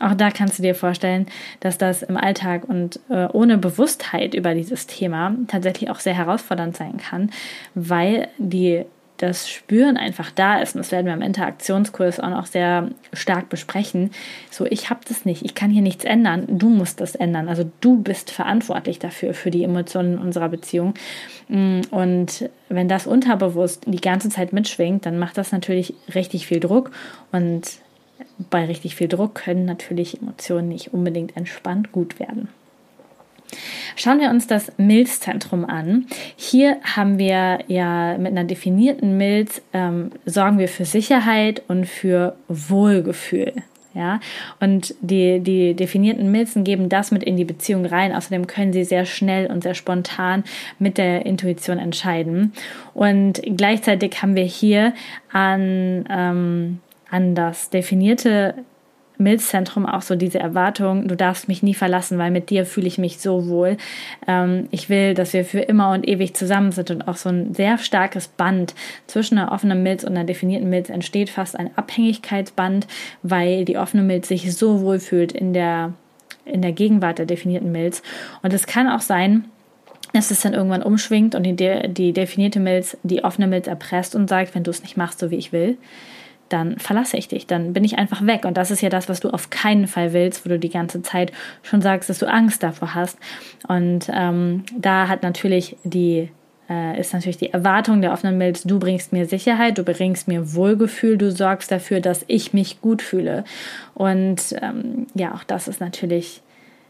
auch 0.00 0.14
da 0.14 0.30
kannst 0.30 0.58
du 0.58 0.62
dir 0.62 0.74
vorstellen, 0.74 1.26
dass 1.60 1.78
das 1.78 2.02
im 2.02 2.16
Alltag 2.16 2.68
und 2.68 3.00
äh, 3.08 3.26
ohne 3.32 3.58
Bewusstheit 3.58 4.34
über 4.34 4.54
dieses 4.54 4.86
Thema 4.86 5.34
tatsächlich 5.48 5.90
auch 5.90 6.00
sehr 6.00 6.14
herausfordernd 6.14 6.76
sein 6.76 6.96
kann, 6.98 7.30
weil 7.74 8.28
die 8.38 8.84
das 9.18 9.48
Spüren 9.48 9.96
einfach 9.96 10.30
da 10.30 10.58
ist, 10.58 10.74
und 10.74 10.78
das 10.78 10.92
werden 10.92 11.06
wir 11.06 11.12
im 11.12 11.22
Interaktionskurs 11.22 12.20
auch 12.20 12.30
noch 12.30 12.46
sehr 12.46 12.88
stark 13.12 13.48
besprechen. 13.48 14.12
So, 14.50 14.64
ich 14.64 14.90
habe 14.90 15.00
das 15.08 15.24
nicht, 15.24 15.44
ich 15.44 15.54
kann 15.54 15.70
hier 15.70 15.82
nichts 15.82 16.04
ändern, 16.04 16.46
du 16.48 16.68
musst 16.68 17.00
das 17.00 17.14
ändern. 17.14 17.48
Also 17.48 17.68
du 17.80 18.00
bist 18.00 18.30
verantwortlich 18.30 18.98
dafür, 18.98 19.34
für 19.34 19.50
die 19.50 19.64
Emotionen 19.64 20.18
unserer 20.18 20.48
Beziehung. 20.48 20.94
Mm, 21.48 21.80
und 21.90 22.48
wenn 22.68 22.88
das 22.88 23.06
unterbewusst 23.06 23.82
die 23.86 24.00
ganze 24.00 24.28
Zeit 24.28 24.52
mitschwingt, 24.52 25.04
dann 25.04 25.18
macht 25.18 25.36
das 25.36 25.52
natürlich 25.52 25.94
richtig 26.14 26.46
viel 26.46 26.60
Druck 26.60 26.92
und 27.32 27.80
bei 28.50 28.64
richtig 28.64 28.96
viel 28.96 29.08
Druck 29.08 29.34
können 29.34 29.64
natürlich 29.64 30.20
Emotionen 30.20 30.68
nicht 30.68 30.92
unbedingt 30.92 31.36
entspannt 31.36 31.92
gut 31.92 32.18
werden. 32.18 32.48
Schauen 33.96 34.20
wir 34.20 34.30
uns 34.30 34.46
das 34.46 34.72
Milzzentrum 34.76 35.64
an. 35.64 36.06
Hier 36.36 36.76
haben 36.82 37.18
wir 37.18 37.60
ja 37.66 38.16
mit 38.18 38.32
einer 38.32 38.44
definierten 38.44 39.16
Milz, 39.16 39.62
ähm, 39.72 40.10
sorgen 40.26 40.58
wir 40.58 40.68
für 40.68 40.84
Sicherheit 40.84 41.62
und 41.68 41.86
für 41.86 42.36
Wohlgefühl. 42.48 43.54
Ja, 43.94 44.20
und 44.60 44.94
die, 45.00 45.40
die 45.40 45.74
definierten 45.74 46.30
Milzen 46.30 46.62
geben 46.62 46.88
das 46.88 47.10
mit 47.10 47.24
in 47.24 47.36
die 47.36 47.44
Beziehung 47.44 47.84
rein. 47.84 48.14
Außerdem 48.14 48.46
können 48.46 48.72
sie 48.72 48.84
sehr 48.84 49.06
schnell 49.06 49.50
und 49.50 49.64
sehr 49.64 49.74
spontan 49.74 50.44
mit 50.78 50.98
der 50.98 51.26
Intuition 51.26 51.78
entscheiden. 51.78 52.52
Und 52.94 53.40
gleichzeitig 53.56 54.22
haben 54.22 54.36
wir 54.36 54.44
hier 54.44 54.92
an, 55.32 56.04
ähm, 56.10 56.78
an 57.10 57.34
das 57.34 57.70
definierte 57.70 58.54
Milzzentrum 59.18 59.84
auch 59.84 60.02
so 60.02 60.14
diese 60.14 60.38
Erwartung, 60.38 61.08
du 61.08 61.16
darfst 61.16 61.48
mich 61.48 61.62
nie 61.62 61.74
verlassen, 61.74 62.18
weil 62.18 62.30
mit 62.30 62.50
dir 62.50 62.64
fühle 62.64 62.86
ich 62.86 62.98
mich 62.98 63.18
so 63.18 63.48
wohl. 63.48 63.76
Ähm, 64.28 64.68
ich 64.70 64.88
will, 64.88 65.14
dass 65.14 65.32
wir 65.32 65.44
für 65.44 65.60
immer 65.60 65.90
und 65.90 66.08
ewig 66.08 66.34
zusammen 66.34 66.70
sind 66.70 66.90
und 66.92 67.08
auch 67.08 67.16
so 67.16 67.28
ein 67.28 67.52
sehr 67.52 67.78
starkes 67.78 68.28
Band 68.28 68.74
zwischen 69.08 69.36
einer 69.36 69.50
offenen 69.50 69.82
Milz 69.82 70.04
und 70.04 70.10
einer 70.10 70.24
definierten 70.24 70.70
Milz 70.70 70.88
entsteht, 70.88 71.30
fast 71.30 71.58
ein 71.58 71.76
Abhängigkeitsband, 71.76 72.86
weil 73.22 73.64
die 73.64 73.76
offene 73.76 74.04
Milz 74.04 74.28
sich 74.28 74.54
so 74.54 74.82
wohl 74.82 75.00
fühlt 75.00 75.32
in 75.32 75.52
der, 75.52 75.94
in 76.44 76.62
der 76.62 76.72
Gegenwart 76.72 77.18
der 77.18 77.26
definierten 77.26 77.72
Milz. 77.72 78.02
Und 78.42 78.52
es 78.52 78.66
kann 78.66 78.88
auch 78.88 79.00
sein, 79.00 79.46
dass 80.12 80.30
es 80.30 80.40
dann 80.40 80.54
irgendwann 80.54 80.82
umschwingt 80.82 81.34
und 81.34 81.42
die, 81.42 81.54
die 81.56 82.12
definierte 82.12 82.60
Milz 82.60 82.96
die 83.02 83.24
offene 83.24 83.48
Milz 83.48 83.66
erpresst 83.66 84.14
und 84.14 84.28
sagt, 84.28 84.54
wenn 84.54 84.62
du 84.62 84.70
es 84.70 84.82
nicht 84.82 84.96
machst, 84.96 85.18
so 85.18 85.30
wie 85.30 85.36
ich 85.36 85.52
will, 85.52 85.76
dann 86.48 86.78
verlasse 86.78 87.16
ich 87.16 87.28
dich, 87.28 87.46
dann 87.46 87.72
bin 87.72 87.84
ich 87.84 87.98
einfach 87.98 88.24
weg. 88.26 88.44
Und 88.44 88.56
das 88.56 88.70
ist 88.70 88.80
ja 88.80 88.88
das, 88.88 89.08
was 89.08 89.20
du 89.20 89.30
auf 89.30 89.50
keinen 89.50 89.86
Fall 89.86 90.12
willst, 90.12 90.44
wo 90.44 90.50
du 90.50 90.58
die 90.58 90.70
ganze 90.70 91.02
Zeit 91.02 91.32
schon 91.62 91.82
sagst, 91.82 92.10
dass 92.10 92.18
du 92.18 92.26
Angst 92.26 92.62
davor 92.62 92.94
hast. 92.94 93.18
Und 93.66 94.08
ähm, 94.12 94.64
da 94.76 95.08
hat 95.08 95.22
natürlich 95.22 95.76
die 95.84 96.30
äh, 96.68 97.00
ist 97.00 97.14
natürlich 97.14 97.38
die 97.38 97.52
Erwartung 97.52 98.02
der 98.02 98.12
offenen 98.12 98.36
Milz, 98.36 98.62
du 98.62 98.78
bringst 98.78 99.12
mir 99.12 99.26
Sicherheit, 99.26 99.78
du 99.78 99.84
bringst 99.84 100.28
mir 100.28 100.54
Wohlgefühl, 100.54 101.16
du 101.16 101.32
sorgst 101.32 101.70
dafür, 101.70 102.00
dass 102.00 102.24
ich 102.28 102.52
mich 102.52 102.80
gut 102.80 103.00
fühle. 103.00 103.44
Und 103.94 104.54
ähm, 104.60 105.06
ja, 105.14 105.34
auch 105.34 105.44
das 105.44 105.68
ist 105.68 105.80
natürlich 105.80 106.42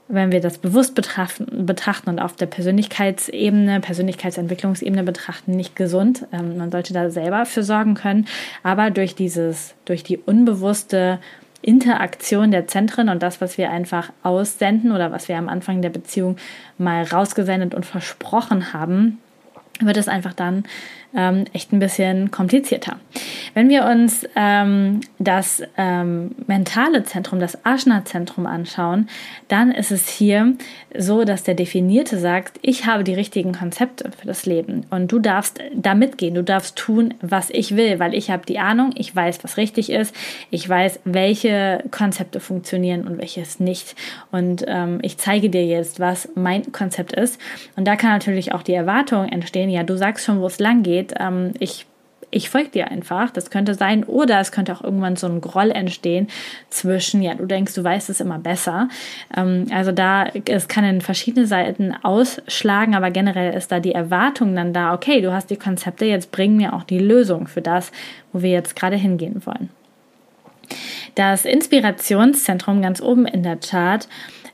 wenn 0.09 0.33
wir 0.33 0.41
das 0.41 0.59
bewusst 0.59 0.95
betrachten, 0.95 2.09
und 2.09 2.19
auf 2.19 2.35
der 2.35 2.47
Persönlichkeitsebene, 2.47 3.81
Persönlichkeitsentwicklungsebene 3.81 5.03
betrachten, 5.03 5.53
nicht 5.53 5.77
gesund. 5.77 6.27
Ähm, 6.33 6.57
man 6.57 6.71
sollte 6.71 6.93
da 6.93 7.11
selber 7.11 7.45
für 7.47 7.63
sorgen 7.63 7.95
können. 7.95 8.27
Aber 8.63 8.91
durch 8.91 9.15
dieses, 9.15 9.75
durch 9.85 10.03
die 10.03 10.17
unbewusste 10.17 11.19
Interaktion 11.61 12.51
der 12.51 12.67
Zentren 12.67 13.09
und 13.09 13.23
das, 13.23 13.41
was 13.41 13.59
wir 13.59 13.71
einfach 13.71 14.11
aussenden 14.23 14.93
oder 14.93 15.13
was 15.13 15.29
wir 15.29 15.37
am 15.37 15.49
Anfang 15.49 15.83
der 15.83 15.91
Beziehung 15.91 16.37
mal 16.79 17.03
rausgesendet 17.03 17.75
und 17.75 17.85
versprochen 17.85 18.73
haben, 18.73 19.19
wird 19.81 19.97
es 19.97 20.09
einfach 20.09 20.35
dann 20.35 20.65
ähm, 21.15 21.45
echt 21.53 21.73
ein 21.73 21.79
bisschen 21.79 22.31
komplizierter. 22.31 22.97
Wenn 23.55 23.69
wir 23.69 23.87
uns 23.87 24.27
ähm, 24.37 25.01
das 25.19 25.63
ähm, 25.77 26.33
mentale 26.47 27.05
Zentrum, 27.05 27.41
das 27.41 27.59
Ashna-Zentrum 27.65 28.47
anschauen, 28.47 29.09
dann 29.49 29.71
ist 29.73 29.91
es 29.91 30.09
hier 30.09 30.55
so, 30.97 31.25
dass 31.25 31.45
der 31.45 31.55
Definierte 31.55 32.19
sagt, 32.19 32.59
ich 32.63 32.87
habe 32.87 33.05
die 33.05 33.15
richtigen 33.15 33.53
Konzepte 33.53 34.11
für 34.11 34.27
das 34.27 34.47
Leben 34.47 34.87
und 34.91 35.11
du 35.11 35.19
darfst 35.19 35.61
da 35.75 35.95
mitgehen, 35.95 36.35
du 36.35 36.45
darfst 36.45 36.77
tun, 36.77 37.15
was 37.21 37.51
ich 37.51 37.77
will, 37.77 37.99
weil 37.99 38.15
ich 38.15 38.31
habe 38.31 38.45
die 38.47 38.59
Ahnung, 38.59 38.91
ich 38.95 39.15
weiß, 39.15 39.43
was 39.43 39.57
richtig 39.57 39.91
ist, 39.91 40.15
ich 40.51 40.69
weiß, 40.69 41.01
welche 41.05 41.85
Konzepte 41.91 42.41
funktionieren 42.41 43.07
und 43.07 43.19
welches 43.19 43.61
nicht. 43.61 43.97
Und 44.31 44.65
ähm, 44.69 44.99
ich 45.03 45.19
zeige 45.19 45.51
dir 45.51 45.67
jetzt, 45.67 46.01
was 46.01 46.29
mein 46.35 46.71
Konzept 46.73 47.13
ist. 47.13 47.41
Und 47.77 47.87
da 47.87 47.97
kann 47.97 48.11
natürlich 48.11 48.53
auch 48.53 48.63
die 48.63 48.75
Erwartung 48.75 49.27
entstehen, 49.29 49.71
ja, 49.71 49.83
du 49.83 49.97
sagst 49.97 50.25
schon, 50.25 50.41
wo 50.41 50.47
es 50.47 50.59
lang 50.59 50.83
geht, 50.83 50.98
geht. 50.99 51.15
Ähm, 51.19 51.53
ich 51.59 51.87
ich 52.31 52.51
folge 52.51 52.69
dir 52.69 52.91
einfach. 52.91 53.31
Das 53.31 53.51
könnte 53.51 53.75
sein. 53.75 54.05
Oder 54.05 54.39
es 54.41 54.53
könnte 54.53 54.73
auch 54.75 54.83
irgendwann 54.83 55.17
so 55.17 55.27
ein 55.27 55.41
Groll 55.41 55.71
entstehen 55.71 56.29
zwischen, 56.69 57.23
ja, 57.23 57.35
du 57.35 57.47
denkst, 57.47 57.75
du 57.75 57.83
weißt 57.83 58.11
es 58.11 58.21
immer 58.21 58.39
besser. 58.39 58.89
Ähm, 59.35 59.67
also 59.73 59.93
da, 59.93 60.27
es 60.27 60.69
kann 60.69 60.85
in 60.85 61.01
verschiedene 61.01 61.47
Seiten 61.47 61.95
ausschlagen, 62.03 62.95
aber 62.95 63.11
generell 63.11 63.55
ist 63.55 63.73
da 63.73 63.81
die 63.81 63.93
Erwartung 63.93 64.55
dann 64.55 64.73
da, 64.73 64.93
okay, 64.93 65.21
du 65.21 65.33
hast 65.33 65.49
die 65.51 65.57
Konzepte, 65.57 66.05
jetzt 66.05 66.31
bring 66.31 66.57
mir 66.57 66.75
auch 66.75 66.85
die 66.85 66.99
Lösung 66.99 67.47
für 67.47 67.63
das, 67.63 67.93
wo 68.33 68.43
wir 68.43 68.51
jetzt 68.51 68.77
gerade 68.77 68.97
hingehen 68.97 69.47
wollen. 69.47 69.71
Das 71.15 71.47
Inspirationszentrum 71.47 72.83
ganz 72.83 73.01
oben 73.01 73.27
in 73.27 73.43
der 73.43 73.57
Chart 73.57 74.07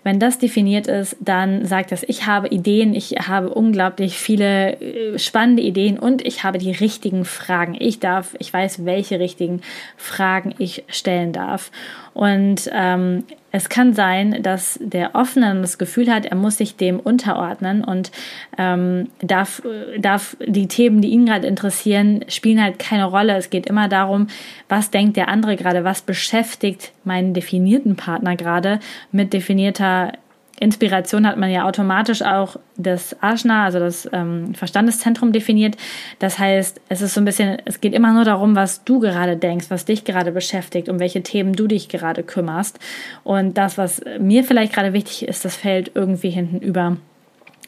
wenn 0.05 0.21
das 0.21 0.39
definiert 0.39 0.87
ist, 0.87 1.17
dann 1.19 1.65
sagt 1.67 1.91
das, 1.91 2.05
ich 2.05 2.27
habe 2.27 2.49
Ideen, 2.49 2.95
ich 2.95 3.13
habe 3.27 3.49
unglaublich 3.49 4.19
viele 4.19 4.81
äh, 4.81 5.19
spannende 5.19 5.63
Ideen 5.63 5.99
und 5.99 6.25
ich 6.25 6.45
habe 6.45 6.59
die 6.59 6.73
richtigen 6.73 7.25
Fragen. 7.25 7.75
Ich 7.79 7.99
darf, 7.99 8.37
ich 8.39 8.53
weiß, 8.53 8.85
welche 8.85 9.19
richtigen 9.19 9.63
Fragen 9.97 10.55
ich 10.59 10.85
stellen 10.89 11.33
darf. 11.33 11.71
Und 12.13 12.71
ähm, 12.73 13.25
es 13.55 13.69
kann 13.69 13.95
sein, 13.95 14.43
dass 14.43 14.81
der 14.83 15.15
Offene 15.15 15.61
das 15.61 15.79
Gefühl 15.79 16.13
hat, 16.13 16.27
er 16.27 16.35
muss 16.35 16.59
sich 16.59 16.75
dem 16.75 16.99
unterordnen 16.99 17.85
und 17.85 18.11
ähm, 18.59 19.11
darf, 19.21 19.63
darf 19.97 20.37
die 20.45 20.67
Themen, 20.67 21.01
die 21.01 21.11
ihn 21.11 21.25
gerade 21.25 21.47
interessieren, 21.47 22.25
spielen 22.27 22.61
halt 22.61 22.81
keine 22.81 23.05
Rolle. 23.05 23.37
Es 23.37 23.51
geht 23.51 23.69
immer 23.69 23.89
darum, 23.89 24.27
was 24.69 24.91
denkt 24.91 25.17
der 25.17 25.29
andere 25.29 25.55
gerade, 25.55 25.85
was 25.85 26.03
beschäftigt 26.03 26.91
meinen 27.05 27.33
definierten 27.33 27.95
Partner 27.95 28.35
gerade 28.35 28.81
mit 29.13 29.33
definierter 29.33 30.15
Inspiration 30.61 31.27
hat 31.27 31.37
man 31.37 31.51
ja 31.51 31.65
automatisch 31.65 32.23
auch 32.23 32.57
das 32.77 33.17
Ashna, 33.21 33.65
also 33.65 33.81
das 33.81 34.09
ähm, 34.13 34.55
Verstandeszentrum 34.55 35.33
definiert. 35.33 35.77
Das 36.21 36.39
heißt, 36.39 36.81
es 36.89 37.03
ist 37.03 37.15
so 37.15 37.21
ein 37.21 37.25
bisschen, 37.25 37.59
es 37.65 37.81
geht 37.81 37.93
immer 37.93 38.13
nur 38.13 38.25
darum, 38.25 38.55
was 38.55 38.85
du 38.85 39.01
gerade 39.01 39.37
denkst, 39.37 39.67
was 39.69 39.85
dich 39.85 40.05
gerade 40.05 40.33
beschäftigt, 40.33 40.89
um 40.89 41.01
welche 41.01 41.23
Themen 41.23 41.55
du 41.55 41.67
dich 41.67 41.89
gerade 41.89 42.23
kümmerst. 42.23 42.79
Und 43.25 43.59
das, 43.59 43.79
was 43.79 44.03
mir 44.21 44.45
vielleicht 44.45 44.73
gerade 44.73 44.93
wichtig 44.93 45.27
ist, 45.27 45.45
das 45.45 45.57
fällt 45.57 45.93
irgendwie 45.95 46.31
hinten 46.31 46.59
über. 46.59 46.97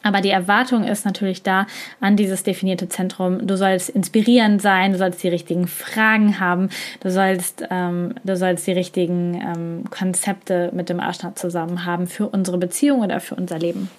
Aber 0.06 0.20
die 0.20 0.30
Erwartung 0.30 0.84
ist 0.84 1.04
natürlich 1.04 1.42
da 1.42 1.66
an 1.98 2.14
dieses 2.14 2.44
definierte 2.44 2.88
Zentrum. 2.88 3.44
Du 3.44 3.56
sollst 3.56 3.88
inspirierend 3.88 4.62
sein, 4.62 4.92
du 4.92 4.98
sollst 4.98 5.20
die 5.24 5.28
richtigen 5.28 5.66
Fragen 5.66 6.38
haben, 6.38 6.68
du 7.00 7.10
sollst, 7.10 7.66
ähm, 7.72 8.14
du 8.22 8.36
sollst 8.36 8.68
die 8.68 8.72
richtigen 8.72 9.34
ähm, 9.34 9.90
Konzepte 9.90 10.70
mit 10.72 10.90
dem 10.90 11.00
Arschnat 11.00 11.40
zusammen 11.40 11.84
haben 11.84 12.06
für 12.06 12.28
unsere 12.28 12.56
Beziehung 12.56 13.00
oder 13.00 13.18
für 13.18 13.34
unser 13.34 13.58
Leben. 13.58 13.90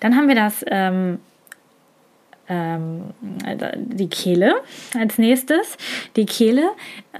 Dann 0.00 0.16
haben 0.16 0.26
wir 0.26 0.34
das 0.34 0.64
ähm, 0.66 1.20
ähm 2.48 3.02
die 3.76 4.08
Kehle 4.08 4.56
als 4.98 5.18
nächstes. 5.18 5.76
Die 6.16 6.26
Kehle, 6.26 6.68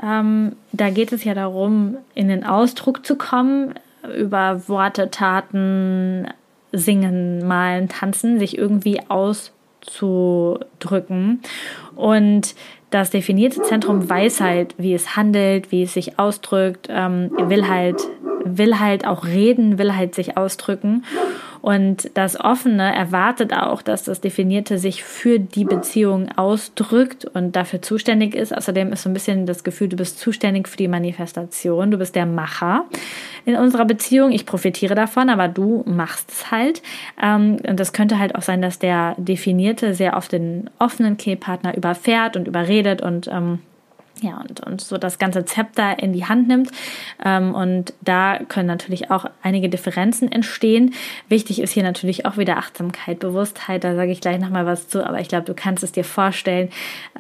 ähm, 0.03 0.57
da 0.73 0.91
geht 0.91 1.13
es 1.13 1.23
ja 1.23 1.35
darum, 1.35 1.99
in 2.17 2.27
den 2.27 2.43
Ausdruck 2.43 3.07
zu 3.07 3.15
kommen 3.15 3.75
über 4.17 4.69
Worte, 4.69 5.11
Taten, 5.11 6.27
singen, 6.73 7.47
malen, 7.47 7.89
tanzen, 7.89 8.39
sich 8.39 8.59
irgendwie 8.59 9.01
auszudrücken. 9.09 11.41
Und 11.97 12.55
das 12.91 13.11
definierte 13.11 13.63
Zentrum 13.63 14.09
weiß 14.09 14.41
halt, 14.41 14.75
wie 14.79 14.95
es 14.95 15.17
handelt, 15.17 15.73
wie 15.73 15.83
es 15.83 15.95
sich 15.95 16.19
ausdrückt, 16.19 16.89
ähm, 16.91 17.31
will 17.37 17.69
halt, 17.69 18.01
will 18.45 18.79
halt 18.79 19.07
auch 19.07 19.27
reden, 19.27 19.79
will 19.79 19.95
halt 19.95 20.15
sich 20.15 20.37
ausdrücken. 20.37 21.05
Und 21.61 22.11
das 22.15 22.39
Offene 22.39 22.95
erwartet 22.95 23.53
auch, 23.53 23.83
dass 23.83 24.05
das 24.05 24.21
Definierte 24.21 24.79
sich 24.79 25.03
für 25.03 25.39
die 25.39 25.65
Beziehung 25.65 26.29
ausdrückt 26.37 27.25
und 27.25 27.57
dafür 27.57 27.83
zuständig 27.83 28.35
ist. 28.35 28.57
Außerdem 28.57 28.93
ist 28.93 29.03
so 29.03 29.11
ein 29.11 29.15
bisschen 29.15 29.47
das 29.47 29.65
Gefühl, 29.65 29.89
du 29.89 29.97
bist 29.97 30.19
zuständig 30.19 30.69
für 30.69 30.77
die 30.77 30.89
Manifestation, 30.89 31.91
du 31.91 31.99
bist 31.99 32.15
der 32.15 32.27
Macher 32.27 32.85
in 33.45 33.57
unserer 33.57 33.85
Beziehung. 33.85 34.31
Ich 34.33 34.47
profitiere 34.47 34.95
davon, 34.95 35.31
aber 35.31 35.49
du 35.49 35.83
machst 35.87 36.31
es 36.31 36.51
halt. 36.51 36.83
Ähm, 37.23 37.59
und 37.67 37.81
das 37.81 37.93
könnte 37.93 38.19
halt 38.19 38.35
auch 38.35 38.43
sein, 38.43 38.63
dass 38.63 38.79
der 38.79 39.15
Definierte 39.19 39.95
sehr 39.95 40.17
oft 40.17 40.33
den 40.33 40.71
offenen 40.79 41.17
Kehlpartner 41.17 41.77
überfährt 41.77 42.37
und 42.37 42.47
überredet 42.47 43.03
und 43.03 43.29
ähm, 43.29 43.61
ja, 44.21 44.41
und, 44.41 44.61
und 44.61 44.81
so 44.81 44.99
das 44.99 45.19
ganze 45.19 45.45
Zepter 45.45 45.99
in 45.99 46.13
die 46.13 46.25
Hand 46.25 46.49
nimmt. 46.49 46.71
Ähm, 47.25 47.55
und 47.55 47.95
da 48.01 48.39
können 48.49 48.67
natürlich 48.67 49.11
auch 49.11 49.27
einige 49.43 49.69
Differenzen 49.69 50.31
entstehen. 50.31 50.95
Wichtig 51.29 51.61
ist 51.61 51.73
hier 51.73 51.83
natürlich 51.83 52.27
auch 52.27 52.37
wieder 52.37 52.57
Achtsamkeit, 52.57 53.19
Bewusstheit. 53.21 53.85
Da 53.85 53.95
sage 53.95 54.11
ich 54.11 54.21
gleich 54.21 54.39
nochmal 54.39 54.67
was 54.67 54.89
zu, 54.89 55.07
aber 55.07 55.21
ich 55.21 55.29
glaube, 55.29 55.45
du 55.45 55.55
kannst 55.55 55.85
es 55.85 55.93
dir 55.93 56.05
vorstellen, 56.05 56.71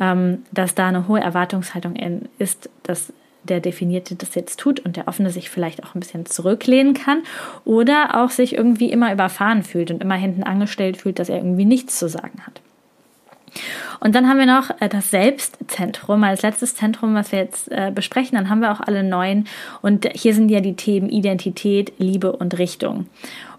ähm, 0.00 0.44
dass 0.52 0.74
da 0.74 0.88
eine 0.88 1.08
hohe 1.08 1.20
Erwartungshaltung 1.20 1.96
in, 1.96 2.28
ist, 2.38 2.70
dass 2.82 3.12
der 3.44 3.60
Definierte 3.60 4.14
das 4.14 4.34
jetzt 4.34 4.58
tut 4.60 4.80
und 4.80 4.96
der 4.96 5.08
Offene 5.08 5.30
sich 5.30 5.48
vielleicht 5.50 5.84
auch 5.84 5.94
ein 5.94 6.00
bisschen 6.00 6.26
zurücklehnen 6.26 6.94
kann 6.94 7.22
oder 7.64 8.22
auch 8.22 8.30
sich 8.30 8.54
irgendwie 8.54 8.90
immer 8.90 9.12
überfahren 9.12 9.62
fühlt 9.62 9.90
und 9.90 10.02
immer 10.02 10.16
hinten 10.16 10.42
angestellt 10.42 10.98
fühlt, 10.98 11.18
dass 11.18 11.28
er 11.28 11.36
irgendwie 11.36 11.64
nichts 11.64 11.98
zu 11.98 12.08
sagen 12.08 12.40
hat. 12.46 12.60
Und 14.00 14.14
dann 14.14 14.28
haben 14.28 14.38
wir 14.38 14.46
noch 14.46 14.70
äh, 14.80 14.88
das 14.88 15.10
Selbstzentrum 15.10 16.22
als 16.24 16.42
letztes 16.42 16.74
Zentrum, 16.74 17.14
was 17.14 17.32
wir 17.32 17.40
jetzt 17.40 17.70
äh, 17.70 17.90
besprechen. 17.94 18.36
Dann 18.36 18.48
haben 18.48 18.60
wir 18.60 18.72
auch 18.72 18.80
alle 18.80 19.02
neuen. 19.02 19.46
Und 19.82 20.08
hier 20.14 20.34
sind 20.34 20.50
ja 20.50 20.60
die 20.60 20.76
Themen 20.76 21.08
Identität, 21.08 21.92
Liebe 21.98 22.32
und 22.32 22.58
Richtung. 22.58 23.06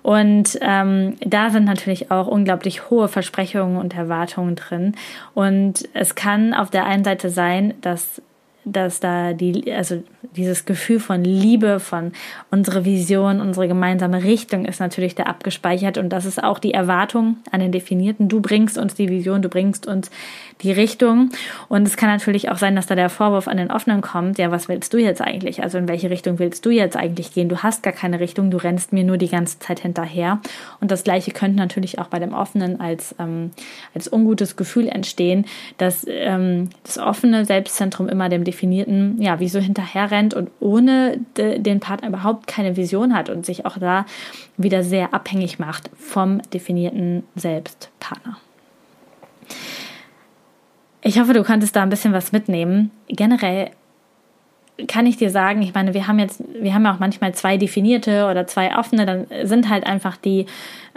Und 0.02 0.58
ähm, 0.62 1.18
da 1.20 1.50
sind 1.50 1.66
natürlich 1.66 2.10
auch 2.10 2.28
unglaublich 2.28 2.90
hohe 2.90 3.08
Versprechungen 3.08 3.78
und 3.78 3.96
Erwartungen 3.96 4.56
drin. 4.56 4.96
Und 5.34 5.88
es 5.94 6.16
kann 6.16 6.54
auf 6.54 6.70
der 6.70 6.86
einen 6.86 7.04
Seite 7.04 7.30
sein, 7.30 7.74
dass 7.82 8.22
dass 8.72 9.00
da 9.00 9.34
die, 9.34 9.72
also 9.72 10.04
dieses 10.36 10.66
Gefühl 10.66 11.00
von 11.00 11.24
Liebe, 11.24 11.80
von 11.80 12.12
unsere 12.52 12.86
Vision, 12.86 13.42
unsere 13.42 13.68
gemeinsame 13.68 14.24
Richtung 14.24 14.66
ist 14.66 14.80
natürlich 14.80 15.16
da 15.16 15.24
abgespeichert 15.24 15.98
und 15.98 16.10
das 16.10 16.26
ist 16.26 16.44
auch 16.44 16.60
die 16.60 16.74
Erwartung 16.74 17.38
an 17.52 17.60
den 17.60 17.72
Definierten. 17.72 18.30
Du 18.30 18.42
bringst 18.42 18.78
uns 18.78 18.94
die 18.94 19.10
Vision, 19.10 19.42
du 19.42 19.50
bringst 19.50 19.88
uns 19.88 20.12
die 20.62 20.72
Richtung 20.72 21.30
und 21.68 21.88
es 21.88 21.98
kann 21.98 22.10
natürlich 22.10 22.50
auch 22.50 22.58
sein, 22.58 22.76
dass 22.76 22.88
da 22.88 22.96
der 22.96 23.10
Vorwurf 23.10 23.48
an 23.48 23.58
den 23.58 23.72
Offenen 23.72 24.02
kommt, 24.02 24.38
ja, 24.38 24.52
was 24.52 24.68
willst 24.68 24.94
du 24.94 24.98
jetzt 24.98 25.22
eigentlich? 25.22 25.64
Also 25.64 25.78
in 25.78 25.88
welche 25.88 26.10
Richtung 26.10 26.38
willst 26.38 26.66
du 26.66 26.70
jetzt 26.70 26.98
eigentlich 26.98 27.34
gehen? 27.34 27.50
Du 27.50 27.64
hast 27.64 27.82
gar 27.82 27.94
keine 27.94 28.20
Richtung, 28.20 28.52
du 28.52 28.58
rennst 28.58 28.94
mir 28.94 29.04
nur 29.04 29.18
die 29.18 29.30
ganze 29.30 29.60
Zeit 29.60 29.80
hinterher 29.80 30.40
und 30.80 30.92
das 30.92 31.04
Gleiche 31.04 31.32
könnte 31.32 31.58
natürlich 31.58 31.98
auch 32.00 32.08
bei 32.08 32.20
dem 32.20 32.34
Offenen 32.34 32.80
als, 32.80 33.16
ähm, 33.20 33.52
als 33.96 34.12
ungutes 34.12 34.56
Gefühl 34.56 34.88
entstehen, 34.88 35.46
dass 35.78 36.06
ähm, 36.08 36.70
das 36.84 36.98
offene 36.98 37.46
Selbstzentrum 37.46 38.10
immer 38.10 38.30
dem 38.30 38.44
Definierten, 38.44 38.59
ja, 38.62 39.40
wie 39.40 39.50
so 39.50 39.60
hinterher 39.60 40.12
rennt 40.12 40.34
und 40.34 40.50
ohne 40.60 41.20
de, 41.38 41.60
den 41.60 41.80
Partner 41.80 42.10
überhaupt 42.10 42.48
keine 42.48 42.76
Vision 42.76 43.16
hat 43.16 43.30
und 43.30 43.46
sich 43.46 43.66
auch 43.66 43.78
da 43.78 44.06
wieder 44.58 44.84
sehr 44.84 45.14
abhängig 45.14 45.60
macht 45.60 45.90
vom 45.98 46.42
definierten 46.54 47.24
Selbstpartner. 47.36 48.38
Ich 51.02 51.20
hoffe, 51.20 51.34
du 51.34 51.44
konntest 51.44 51.76
da 51.76 51.84
ein 51.84 51.90
bisschen 51.90 52.14
was 52.14 52.32
mitnehmen. 52.32 52.92
Generell 53.08 53.72
kann 54.88 55.06
ich 55.06 55.18
dir 55.18 55.30
sagen, 55.30 55.62
ich 55.62 55.74
meine, 55.74 55.94
wir 55.94 56.08
haben 56.08 56.20
jetzt, 56.20 56.42
wir 56.54 56.74
haben 56.74 56.86
ja 56.86 56.94
auch 56.94 57.00
manchmal 57.00 57.34
zwei 57.34 57.58
definierte 57.58 58.28
oder 58.30 58.48
zwei 58.48 58.78
offene, 58.78 59.06
dann 59.06 59.28
sind 59.44 59.70
halt 59.70 59.86
einfach 59.86 60.18
die, 60.18 60.46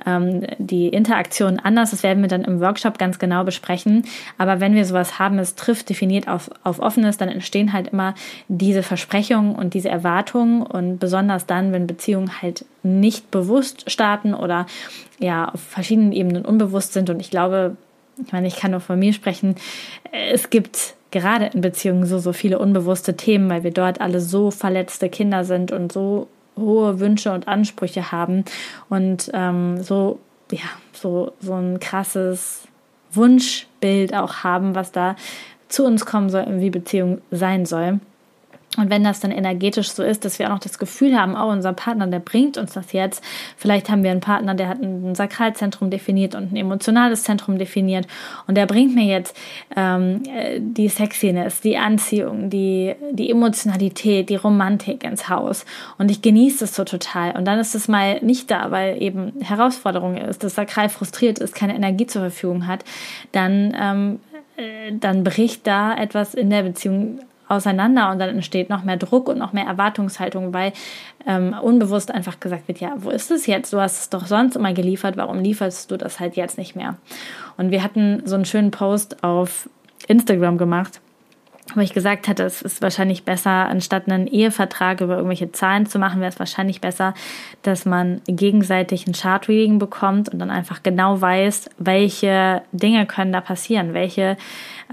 ähm, 0.06 0.46
die 0.58 0.88
Interaktionen 0.88 1.58
anders. 1.58 1.90
Das 1.90 2.02
werden 2.02 2.22
wir 2.22 2.28
dann 2.28 2.44
im 2.44 2.60
Workshop 2.60 2.98
ganz 2.98 3.18
genau 3.18 3.44
besprechen. 3.44 4.04
Aber 4.38 4.60
wenn 4.60 4.74
wir 4.74 4.84
sowas 4.84 5.18
haben, 5.18 5.38
es 5.38 5.54
trifft 5.54 5.88
definiert 5.88 6.28
auf, 6.28 6.50
auf 6.64 6.78
offenes, 6.80 7.16
dann 7.16 7.28
entstehen 7.28 7.72
halt 7.72 7.88
immer 7.88 8.14
diese 8.48 8.82
Versprechungen 8.82 9.54
und 9.54 9.74
diese 9.74 9.88
Erwartungen 9.88 10.62
und 10.62 10.98
besonders 10.98 11.46
dann, 11.46 11.72
wenn 11.72 11.86
Beziehungen 11.86 12.42
halt 12.42 12.64
nicht 12.82 13.30
bewusst 13.30 13.90
starten 13.90 14.34
oder 14.34 14.66
ja 15.18 15.48
auf 15.48 15.60
verschiedenen 15.60 16.12
Ebenen 16.12 16.44
unbewusst 16.44 16.92
sind. 16.92 17.10
Und 17.10 17.20
ich 17.20 17.30
glaube, 17.30 17.76
ich 18.24 18.32
meine, 18.32 18.46
ich 18.46 18.56
kann 18.56 18.72
nur 18.72 18.80
von 18.80 18.98
mir 18.98 19.12
sprechen. 19.12 19.56
Es 20.12 20.50
gibt 20.50 20.94
gerade 21.12 21.46
in 21.46 21.60
Beziehungen 21.60 22.06
so, 22.06 22.18
so 22.18 22.32
viele 22.32 22.58
unbewusste 22.58 23.16
Themen, 23.16 23.48
weil 23.48 23.62
wir 23.62 23.70
dort 23.70 24.00
alle 24.00 24.20
so 24.20 24.50
verletzte 24.50 25.08
Kinder 25.08 25.44
sind 25.44 25.70
und 25.70 25.92
so 25.92 26.26
hohe 26.56 26.98
Wünsche 26.98 27.32
und 27.32 27.46
Ansprüche 27.46 28.10
haben 28.10 28.44
und 28.88 29.30
ähm, 29.32 29.82
so, 29.82 30.18
ja, 30.50 30.68
so, 30.92 31.32
so 31.40 31.54
ein 31.54 31.78
krasses 31.78 32.62
Wunschbild 33.12 34.14
auch 34.14 34.42
haben, 34.42 34.74
was 34.74 34.90
da 34.90 35.16
zu 35.68 35.84
uns 35.84 36.04
kommen 36.04 36.28
soll, 36.28 36.46
wie 36.60 36.70
Beziehung 36.70 37.20
sein 37.30 37.64
soll. 37.64 38.00
Und 38.78 38.88
wenn 38.88 39.04
das 39.04 39.20
dann 39.20 39.32
energetisch 39.32 39.90
so 39.90 40.02
ist, 40.02 40.24
dass 40.24 40.38
wir 40.38 40.46
auch 40.46 40.52
noch 40.52 40.58
das 40.58 40.78
Gefühl 40.78 41.18
haben, 41.18 41.36
oh, 41.36 41.50
unser 41.50 41.74
Partner, 41.74 42.06
der 42.06 42.20
bringt 42.20 42.56
uns 42.56 42.72
das 42.72 42.92
jetzt. 42.92 43.22
Vielleicht 43.56 43.90
haben 43.90 44.02
wir 44.02 44.10
einen 44.10 44.20
Partner, 44.20 44.54
der 44.54 44.68
hat 44.68 44.80
ein 44.80 45.14
Sakralzentrum 45.14 45.90
definiert 45.90 46.34
und 46.34 46.52
ein 46.52 46.56
emotionales 46.56 47.24
Zentrum 47.24 47.58
definiert. 47.58 48.06
Und 48.46 48.56
der 48.56 48.66
bringt 48.66 48.94
mir 48.94 49.04
jetzt 49.04 49.36
ähm, 49.76 50.22
die 50.58 50.88
Sexiness, 50.88 51.60
die 51.60 51.76
Anziehung, 51.76 52.48
die, 52.48 52.94
die 53.12 53.30
Emotionalität, 53.30 54.30
die 54.30 54.36
Romantik 54.36 55.04
ins 55.04 55.28
Haus. 55.28 55.66
Und 55.98 56.10
ich 56.10 56.22
genieße 56.22 56.64
es 56.64 56.74
so 56.74 56.84
total. 56.84 57.36
Und 57.36 57.44
dann 57.44 57.58
ist 57.58 57.74
es 57.74 57.88
mal 57.88 58.20
nicht 58.22 58.50
da, 58.50 58.70
weil 58.70 59.02
eben 59.02 59.32
Herausforderung 59.40 60.16
ist, 60.16 60.42
das 60.44 60.54
Sakral 60.54 60.88
frustriert 60.88 61.38
ist, 61.38 61.54
keine 61.54 61.74
Energie 61.74 62.06
zur 62.06 62.22
Verfügung 62.22 62.66
hat. 62.66 62.84
Dann 63.32 63.76
ähm, 63.78 64.20
äh, 64.56 64.92
dann 64.92 65.24
bricht 65.24 65.66
da 65.66 65.94
etwas 65.94 66.34
in 66.34 66.50
der 66.50 66.62
Beziehung 66.62 67.20
auseinander 67.52 68.10
und 68.10 68.18
dann 68.18 68.30
entsteht 68.30 68.70
noch 68.70 68.84
mehr 68.84 68.96
Druck 68.96 69.28
und 69.28 69.38
noch 69.38 69.52
mehr 69.52 69.66
Erwartungshaltung, 69.66 70.52
weil 70.52 70.72
ähm, 71.26 71.54
unbewusst 71.62 72.10
einfach 72.10 72.40
gesagt 72.40 72.68
wird, 72.68 72.80
ja, 72.80 72.92
wo 72.96 73.10
ist 73.10 73.30
es 73.30 73.46
jetzt? 73.46 73.72
Du 73.72 73.80
hast 73.80 74.00
es 74.00 74.10
doch 74.10 74.26
sonst 74.26 74.56
immer 74.56 74.72
geliefert, 74.72 75.16
warum 75.16 75.40
lieferst 75.40 75.90
du 75.90 75.96
das 75.96 76.20
halt 76.20 76.36
jetzt 76.36 76.58
nicht 76.58 76.76
mehr? 76.76 76.96
Und 77.56 77.70
wir 77.70 77.82
hatten 77.82 78.22
so 78.24 78.34
einen 78.34 78.44
schönen 78.44 78.70
Post 78.70 79.22
auf 79.22 79.68
Instagram 80.08 80.58
gemacht, 80.58 81.00
wo 81.74 81.80
ich 81.80 81.94
gesagt 81.94 82.28
hatte, 82.28 82.42
es 82.42 82.60
ist 82.60 82.82
wahrscheinlich 82.82 83.24
besser, 83.24 83.50
anstatt 83.50 84.10
einen 84.10 84.26
Ehevertrag 84.26 85.00
über 85.00 85.14
irgendwelche 85.14 85.52
Zahlen 85.52 85.86
zu 85.86 85.98
machen, 85.98 86.20
wäre 86.20 86.30
es 86.30 86.38
wahrscheinlich 86.38 86.80
besser, 86.80 87.14
dass 87.62 87.84
man 87.84 88.20
gegenseitig 88.26 89.06
ein 89.06 89.12
Chart-Reading 89.12 89.78
bekommt 89.78 90.28
und 90.28 90.38
dann 90.38 90.50
einfach 90.50 90.82
genau 90.82 91.20
weiß, 91.20 91.70
welche 91.78 92.62
Dinge 92.72 93.06
können 93.06 93.32
da 93.32 93.40
passieren, 93.40 93.94
welche 93.94 94.36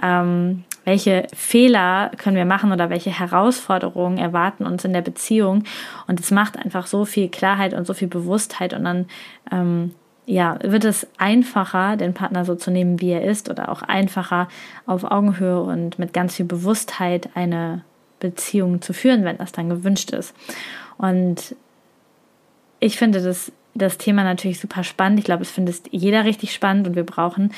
ähm, 0.01 0.63
welche 0.89 1.27
Fehler 1.35 2.09
können 2.17 2.35
wir 2.35 2.45
machen 2.45 2.71
oder 2.71 2.89
welche 2.89 3.11
Herausforderungen 3.11 4.17
erwarten 4.17 4.65
uns 4.65 4.83
in 4.85 4.91
der 4.91 5.03
Beziehung. 5.03 5.65
Und 6.07 6.19
es 6.19 6.31
macht 6.31 6.57
einfach 6.57 6.87
so 6.87 7.05
viel 7.05 7.29
Klarheit 7.29 7.75
und 7.75 7.85
so 7.85 7.93
viel 7.93 8.07
Bewusstheit 8.07 8.73
und 8.73 8.85
dann 8.85 9.05
ähm, 9.51 9.93
ja, 10.25 10.57
wird 10.63 10.85
es 10.85 11.05
einfacher, 11.19 11.95
den 11.95 12.15
Partner 12.15 12.43
so 12.43 12.55
zu 12.55 12.71
nehmen, 12.71 12.99
wie 13.01 13.11
er 13.11 13.23
ist, 13.23 13.51
oder 13.51 13.69
auch 13.69 13.83
einfacher 13.83 14.47
auf 14.87 15.03
Augenhöhe 15.03 15.61
und 15.61 15.99
mit 15.99 16.11
ganz 16.11 16.35
viel 16.35 16.47
Bewusstheit 16.47 17.29
eine 17.35 17.83
Beziehung 18.19 18.81
zu 18.81 18.93
führen, 18.93 19.25
wenn 19.25 19.37
das 19.37 19.51
dann 19.51 19.69
gewünscht 19.69 20.09
ist. 20.09 20.33
Und 20.97 21.55
ich 22.79 22.97
finde 22.97 23.21
das 23.21 23.51
das 23.81 23.97
Thema 23.97 24.23
natürlich 24.23 24.59
super 24.59 24.83
spannend. 24.83 25.19
Ich 25.19 25.25
glaube, 25.25 25.43
es 25.43 25.51
findet 25.51 25.81
jeder 25.91 26.25
richtig 26.25 26.53
spannend 26.53 26.87
und 26.87 26.95
wir 26.95 27.03
brauchen 27.05 27.51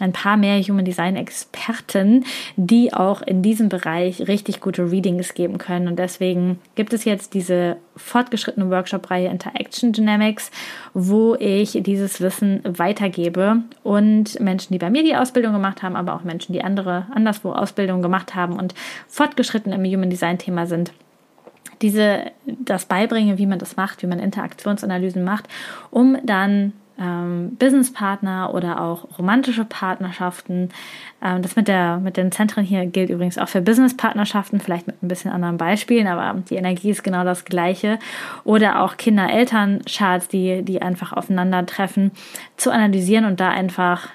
ein 0.00 0.12
paar 0.12 0.36
mehr 0.36 0.60
Human 0.60 0.84
Design 0.84 1.16
Experten, 1.16 2.24
die 2.56 2.92
auch 2.92 3.22
in 3.22 3.42
diesem 3.42 3.68
Bereich 3.68 4.28
richtig 4.28 4.60
gute 4.60 4.90
Readings 4.90 5.34
geben 5.34 5.58
können. 5.58 5.88
Und 5.88 5.98
deswegen 5.98 6.58
gibt 6.74 6.92
es 6.92 7.04
jetzt 7.04 7.34
diese 7.34 7.76
fortgeschrittene 7.96 8.70
Workshop-Reihe 8.70 9.28
Interaction 9.28 9.92
Dynamics, 9.92 10.50
wo 10.94 11.34
ich 11.34 11.78
dieses 11.82 12.20
Wissen 12.20 12.60
weitergebe 12.64 13.62
und 13.82 14.38
Menschen, 14.40 14.72
die 14.72 14.78
bei 14.78 14.90
mir 14.90 15.02
die 15.02 15.16
Ausbildung 15.16 15.52
gemacht 15.52 15.82
haben, 15.82 15.96
aber 15.96 16.14
auch 16.14 16.22
Menschen, 16.22 16.52
die 16.52 16.62
andere 16.62 17.06
anderswo 17.12 17.52
Ausbildung 17.52 18.02
gemacht 18.02 18.34
haben 18.34 18.54
und 18.54 18.74
fortgeschritten 19.08 19.72
im 19.72 19.84
Human 19.84 20.10
Design 20.10 20.38
Thema 20.38 20.66
sind 20.66 20.92
diese, 21.82 22.30
das 22.46 22.86
beibringe, 22.86 23.38
wie 23.38 23.46
man 23.46 23.58
das 23.58 23.76
macht, 23.76 24.02
wie 24.02 24.06
man 24.06 24.18
Interaktionsanalysen 24.18 25.24
macht, 25.24 25.48
um 25.90 26.18
dann 26.24 26.72
ähm, 27.00 27.56
Businesspartner 27.58 28.52
oder 28.52 28.80
auch 28.80 29.06
romantische 29.18 29.64
Partnerschaften. 29.64 30.70
Ähm, 31.22 31.42
das 31.42 31.54
mit, 31.54 31.68
der, 31.68 31.98
mit 31.98 32.16
den 32.16 32.32
Zentren 32.32 32.64
hier 32.64 32.86
gilt 32.86 33.10
übrigens 33.10 33.38
auch 33.38 33.48
für 33.48 33.60
Businesspartnerschaften, 33.60 34.60
vielleicht 34.60 34.86
mit 34.86 35.02
ein 35.02 35.08
bisschen 35.08 35.30
anderen 35.30 35.58
Beispielen, 35.58 36.08
aber 36.08 36.42
die 36.50 36.56
Energie 36.56 36.90
ist 36.90 37.04
genau 37.04 37.24
das 37.24 37.44
gleiche. 37.44 37.98
Oder 38.44 38.82
auch 38.82 38.96
Kinder-Eltern-Charts, 38.96 40.28
die, 40.28 40.62
die 40.62 40.82
einfach 40.82 41.12
aufeinandertreffen, 41.12 42.10
zu 42.56 42.72
analysieren 42.72 43.24
und 43.24 43.38
da 43.38 43.50
einfach 43.50 44.08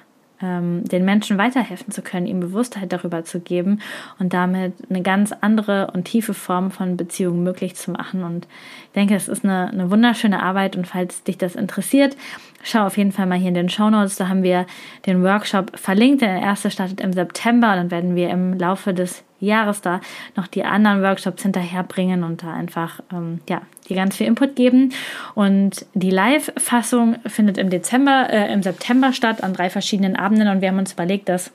ähm, 0.44 0.84
den 0.84 1.06
Menschen 1.06 1.38
weiterhelfen 1.38 1.92
zu 1.92 2.02
können, 2.02 2.28
ihm 2.28 2.40
Bewusstheit 2.40 2.92
darüber 2.92 3.24
zu 3.24 3.40
geben 3.40 3.80
und 4.20 4.34
damit 4.34 4.74
eine 4.90 5.02
ganz 5.02 5.32
andere 5.32 5.92
und 5.94 6.06
tiefe 6.06 6.34
Form 6.34 6.70
von 6.70 6.98
Beziehung 6.98 7.44
möglich 7.44 7.76
zu 7.76 7.92
machen. 7.92 8.24
Und 8.24 8.48
ich 8.88 8.92
denke, 8.92 9.16
es 9.16 9.28
ist 9.28 9.46
eine, 9.46 9.70
eine 9.70 9.90
wunderschöne 9.90 10.44
Arbeit 10.44 10.76
und 10.76 10.86
falls 10.86 11.24
dich 11.24 11.38
das 11.38 11.56
interessiert, 11.56 12.18
schau 12.62 12.86
auf 12.86 12.98
jeden 12.98 13.12
Fall 13.12 13.26
mal 13.26 13.38
hier 13.38 13.50
in 13.50 13.54
den 13.54 13.70
Show 13.70 13.90
Notes. 13.90 14.18
Da 14.18 14.28
haben 14.28 14.44
wir 14.44 14.66
den 15.06 15.24
Workshop 15.24 15.78
verlinkt. 15.80 16.22
Der 16.22 16.42
erste 16.42 16.70
startet 16.70 17.02
im 17.02 17.14
September 17.14 17.72
und 17.72 17.78
dann 17.78 17.92
werden 17.92 18.16
wir 18.16 18.30
im 18.30 18.58
Laufe 18.58 18.94
des 18.94 19.24
Jahres 19.46 19.82
da 19.82 20.02
noch 20.36 20.48
die 20.48 20.64
anderen 20.64 21.02
Workshops 21.02 21.44
hinterherbringen 21.44 22.24
und 22.24 22.44
da 22.44 22.54
einfach 22.54 23.00
ähm, 23.12 23.42
ja 23.50 23.62
die 23.90 23.96
ganz 23.96 24.18
viel 24.18 24.28
Input 24.28 24.56
geben. 24.56 24.94
Und 25.36 25.86
die 25.94 26.10
Live-Fassung 26.10 27.18
findet 27.26 27.58
im 27.58 27.70
Dezember, 27.70 28.28
äh, 28.30 28.52
im 28.54 28.64
September 28.64 29.14
statt 29.14 29.44
an 29.44 29.54
drei 29.54 29.70
verschiedenen 29.70 30.16
Abenden 30.16 30.48
und 30.48 30.62
wir 30.62 30.70
haben 30.70 30.80
uns 30.80 30.94
überlegt, 30.94 31.30
dass 31.30 31.52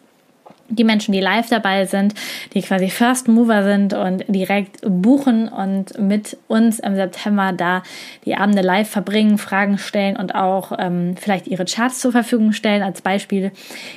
die 0.68 0.84
Menschen, 0.84 1.12
die 1.12 1.20
live 1.20 1.48
dabei 1.48 1.86
sind, 1.86 2.14
die 2.54 2.62
quasi 2.62 2.90
First 2.90 3.28
Mover 3.28 3.62
sind 3.62 3.94
und 3.94 4.24
direkt 4.28 4.80
buchen 4.82 5.48
und 5.48 5.98
mit 5.98 6.36
uns 6.46 6.78
im 6.78 6.94
September 6.94 7.52
da 7.52 7.82
die 8.24 8.36
Abende 8.36 8.62
live 8.62 8.88
verbringen, 8.88 9.38
Fragen 9.38 9.78
stellen 9.78 10.16
und 10.16 10.34
auch 10.34 10.72
ähm, 10.78 11.14
vielleicht 11.16 11.46
ihre 11.46 11.64
Charts 11.64 12.00
zur 12.00 12.12
Verfügung 12.12 12.52
stellen. 12.52 12.82
Als 12.82 13.00
Beispiel, 13.00 13.52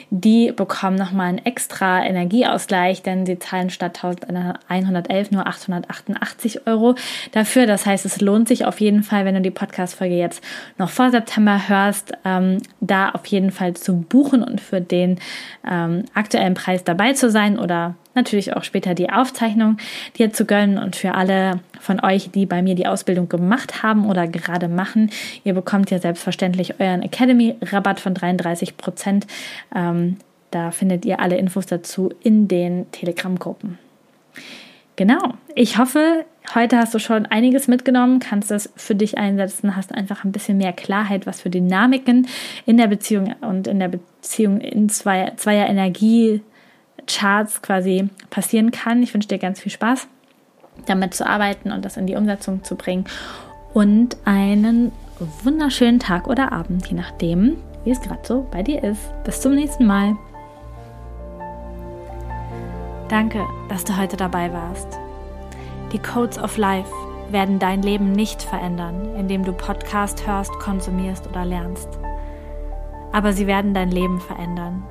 die 0.10 0.52
bekommen 0.52 0.96
nochmal 0.96 1.28
einen 1.28 1.46
extra 1.46 2.06
Energieausgleich, 2.06 3.02
denn 3.02 3.26
sie 3.26 3.38
zahlen 3.40 3.70
statt 3.70 4.02
1111 4.04 5.32
nur 5.32 5.48
888 5.48 6.68
Euro 6.68 6.96
dafür. 7.34 7.66
Das 7.66 7.86
heißt, 7.86 8.06
es 8.06 8.22
lohnt 8.22 8.48
sich 8.48 8.66
auf 8.66 8.80
jeden 8.80 9.04
Fall, 9.04 9.26
wenn 9.26 9.36
du 9.36 9.42
die 9.42 9.52
Podcast-Folge 9.52 10.16
jetzt 10.16 10.44
noch 10.78 10.90
vor 10.90 11.12
September 11.12 11.68
hörst, 11.68 12.14
ähm, 12.24 12.60
da 12.80 13.10
auf 13.10 13.26
jeden 13.26 13.52
Fall 13.52 13.74
zu 13.74 13.98
buchen 13.98 14.44
und 14.44 14.62
für 14.62 14.80
den 14.80 15.20
ähm, 15.70 16.06
aktuellen 16.14 16.56
Preis 16.62 16.84
dabei 16.84 17.14
zu 17.14 17.32
sein 17.32 17.58
oder 17.58 17.96
natürlich 18.14 18.56
auch 18.56 18.64
später 18.64 18.94
die 18.94 19.10
Aufzeichnung 19.10 19.78
dir 20.18 20.32
zu 20.32 20.46
gönnen 20.46 20.78
und 20.78 20.96
für 20.96 21.16
alle 21.16 21.60
von 21.80 22.04
euch, 22.04 22.30
die 22.30 22.46
bei 22.46 22.62
mir 22.62 22.76
die 22.76 22.86
Ausbildung 22.86 23.30
gemacht 23.30 23.82
haben 23.82 24.06
oder 24.06 24.28
gerade 24.28 24.68
machen, 24.68 25.10
ihr 25.44 25.56
bekommt 25.56 25.90
ja 25.90 25.98
selbstverständlich 25.98 26.80
euren 26.80 27.02
Academy-Rabatt 27.02 28.00
von 28.00 28.14
33 28.14 28.78
Prozent. 28.78 29.26
Ähm, 29.76 30.18
da 30.52 30.70
findet 30.72 31.06
ihr 31.06 31.20
alle 31.20 31.38
Infos 31.38 31.66
dazu 31.66 32.12
in 32.22 32.48
den 32.48 32.92
Telegram-Gruppen. 32.92 33.80
genau, 34.96 35.34
ich 35.56 35.80
hoffe, 35.80 36.26
heute 36.54 36.78
hast 36.78 36.94
du 36.94 37.00
schon 37.00 37.26
einiges 37.26 37.68
mitgenommen, 37.68 38.20
kannst 38.20 38.52
das 38.52 38.70
für 38.76 38.94
dich 38.94 39.18
einsetzen, 39.18 39.76
hast 39.76 39.96
einfach 39.96 40.26
ein 40.26 40.32
bisschen 40.32 40.58
mehr 40.58 40.74
Klarheit, 40.74 41.26
was 41.26 41.42
für 41.42 41.50
Dynamiken 41.50 42.28
in 42.68 42.78
der 42.78 42.88
Beziehung 42.88 43.34
und 43.42 43.68
in 43.68 43.80
der 43.80 43.88
Beziehung 43.88 44.60
in 44.60 44.90
zwei, 44.90 45.32
zweier 45.38 45.68
Energiecharts 47.02 47.62
quasi 47.62 48.10
passieren 48.30 48.72
kann. 48.72 49.04
Ich 49.04 49.14
wünsche 49.14 49.28
dir 49.28 49.38
ganz 49.38 49.60
viel 49.60 49.72
Spaß, 49.72 50.08
damit 50.86 51.14
zu 51.14 51.26
arbeiten 51.26 51.72
und 51.72 51.86
das 51.86 51.98
in 51.98 52.08
die 52.08 52.16
Umsetzung 52.16 52.64
zu 52.64 52.76
bringen 52.76 53.06
und 53.74 54.18
einen 54.26 54.92
wunderschönen 55.44 56.00
Tag 56.00 56.28
oder 56.28 56.52
Abend, 56.52 56.88
je 56.88 56.96
nachdem, 56.96 57.58
wie 57.84 57.92
es 57.92 58.02
gerade 58.02 58.22
so 58.24 58.48
bei 58.52 58.64
dir 58.64 58.84
ist. 58.84 59.02
Bis 59.24 59.42
zum 59.42 59.56
nächsten 59.56 59.86
Mal. 59.86 60.16
Danke, 63.08 63.46
dass 63.70 63.84
du 63.84 63.96
heute 63.98 64.18
dabei 64.18 64.52
warst. 64.52 64.88
Die 65.92 66.00
Codes 66.00 66.40
of 66.40 66.58
Life 66.58 66.92
werden 67.30 67.60
dein 67.60 67.82
Leben 67.82 68.14
nicht 68.14 68.42
verändern, 68.42 69.16
indem 69.16 69.44
du 69.44 69.54
Podcast 69.54 70.26
hörst, 70.26 70.52
konsumierst 70.54 71.28
oder 71.28 71.46
lernst. 71.46 71.90
Aber 73.12 73.34
sie 73.34 73.48
werden 73.48 73.74
dein 73.74 73.92
Leben 73.92 74.20
verändern, 74.22 74.84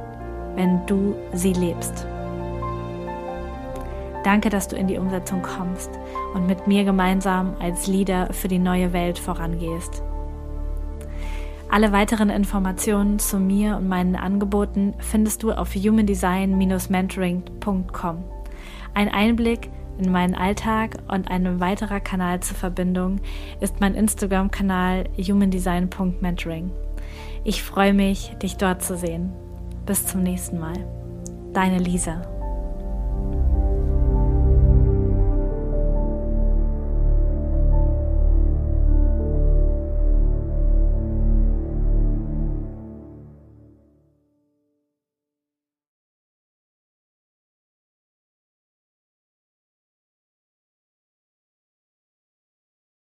wenn 0.61 0.85
du 0.85 1.17
sie 1.33 1.55
lebst. 1.55 2.07
Danke, 4.25 4.51
dass 4.51 4.69
du 4.69 4.77
in 4.77 4.89
die 4.89 4.99
Umsetzung 4.99 5.41
kommst 5.41 5.89
und 6.35 6.47
mit 6.47 6.67
mir 6.67 6.85
gemeinsam 6.85 7.57
als 7.59 7.87
Leader 7.87 8.31
für 8.35 8.49
die 8.49 8.59
neue 8.59 8.93
Welt 8.93 9.19
vorangehst. 9.19 10.03
Alle 11.71 11.93
weiteren 11.93 12.29
Informationen 12.29 13.19
zu 13.19 13.39
mir 13.39 13.79
und 13.79 13.89
meinen 13.89 14.17
Angeboten 14.17 14.93
findest 14.99 15.43
du 15.43 15.53
auf 15.53 15.75
humandesign-mentoring.com. 15.75 18.25
Ein 18.93 19.09
Einblick 19.09 19.71
in 19.99 20.13
meinen 20.13 20.35
Alltag 20.35 20.99
und 21.09 21.31
ein 21.31 21.59
weiterer 21.59 22.01
Kanal 22.01 22.41
zur 22.41 22.59
Verbindung 22.59 23.23
ist 23.61 23.81
mein 23.81 23.95
Instagram-Kanal 23.95 25.05
humandesign.mentoring. 25.17 26.71
Ich 27.45 27.63
freue 27.63 27.95
mich, 27.95 28.37
dich 28.43 28.59
dort 28.59 28.83
zu 28.83 28.99
sehen. 28.99 29.33
Bis 29.87 30.07
zum 30.07 30.23
nächsten 30.23 30.59
Mal. 30.59 30.87
Deine 31.53 31.79
Lisa. 31.79 32.30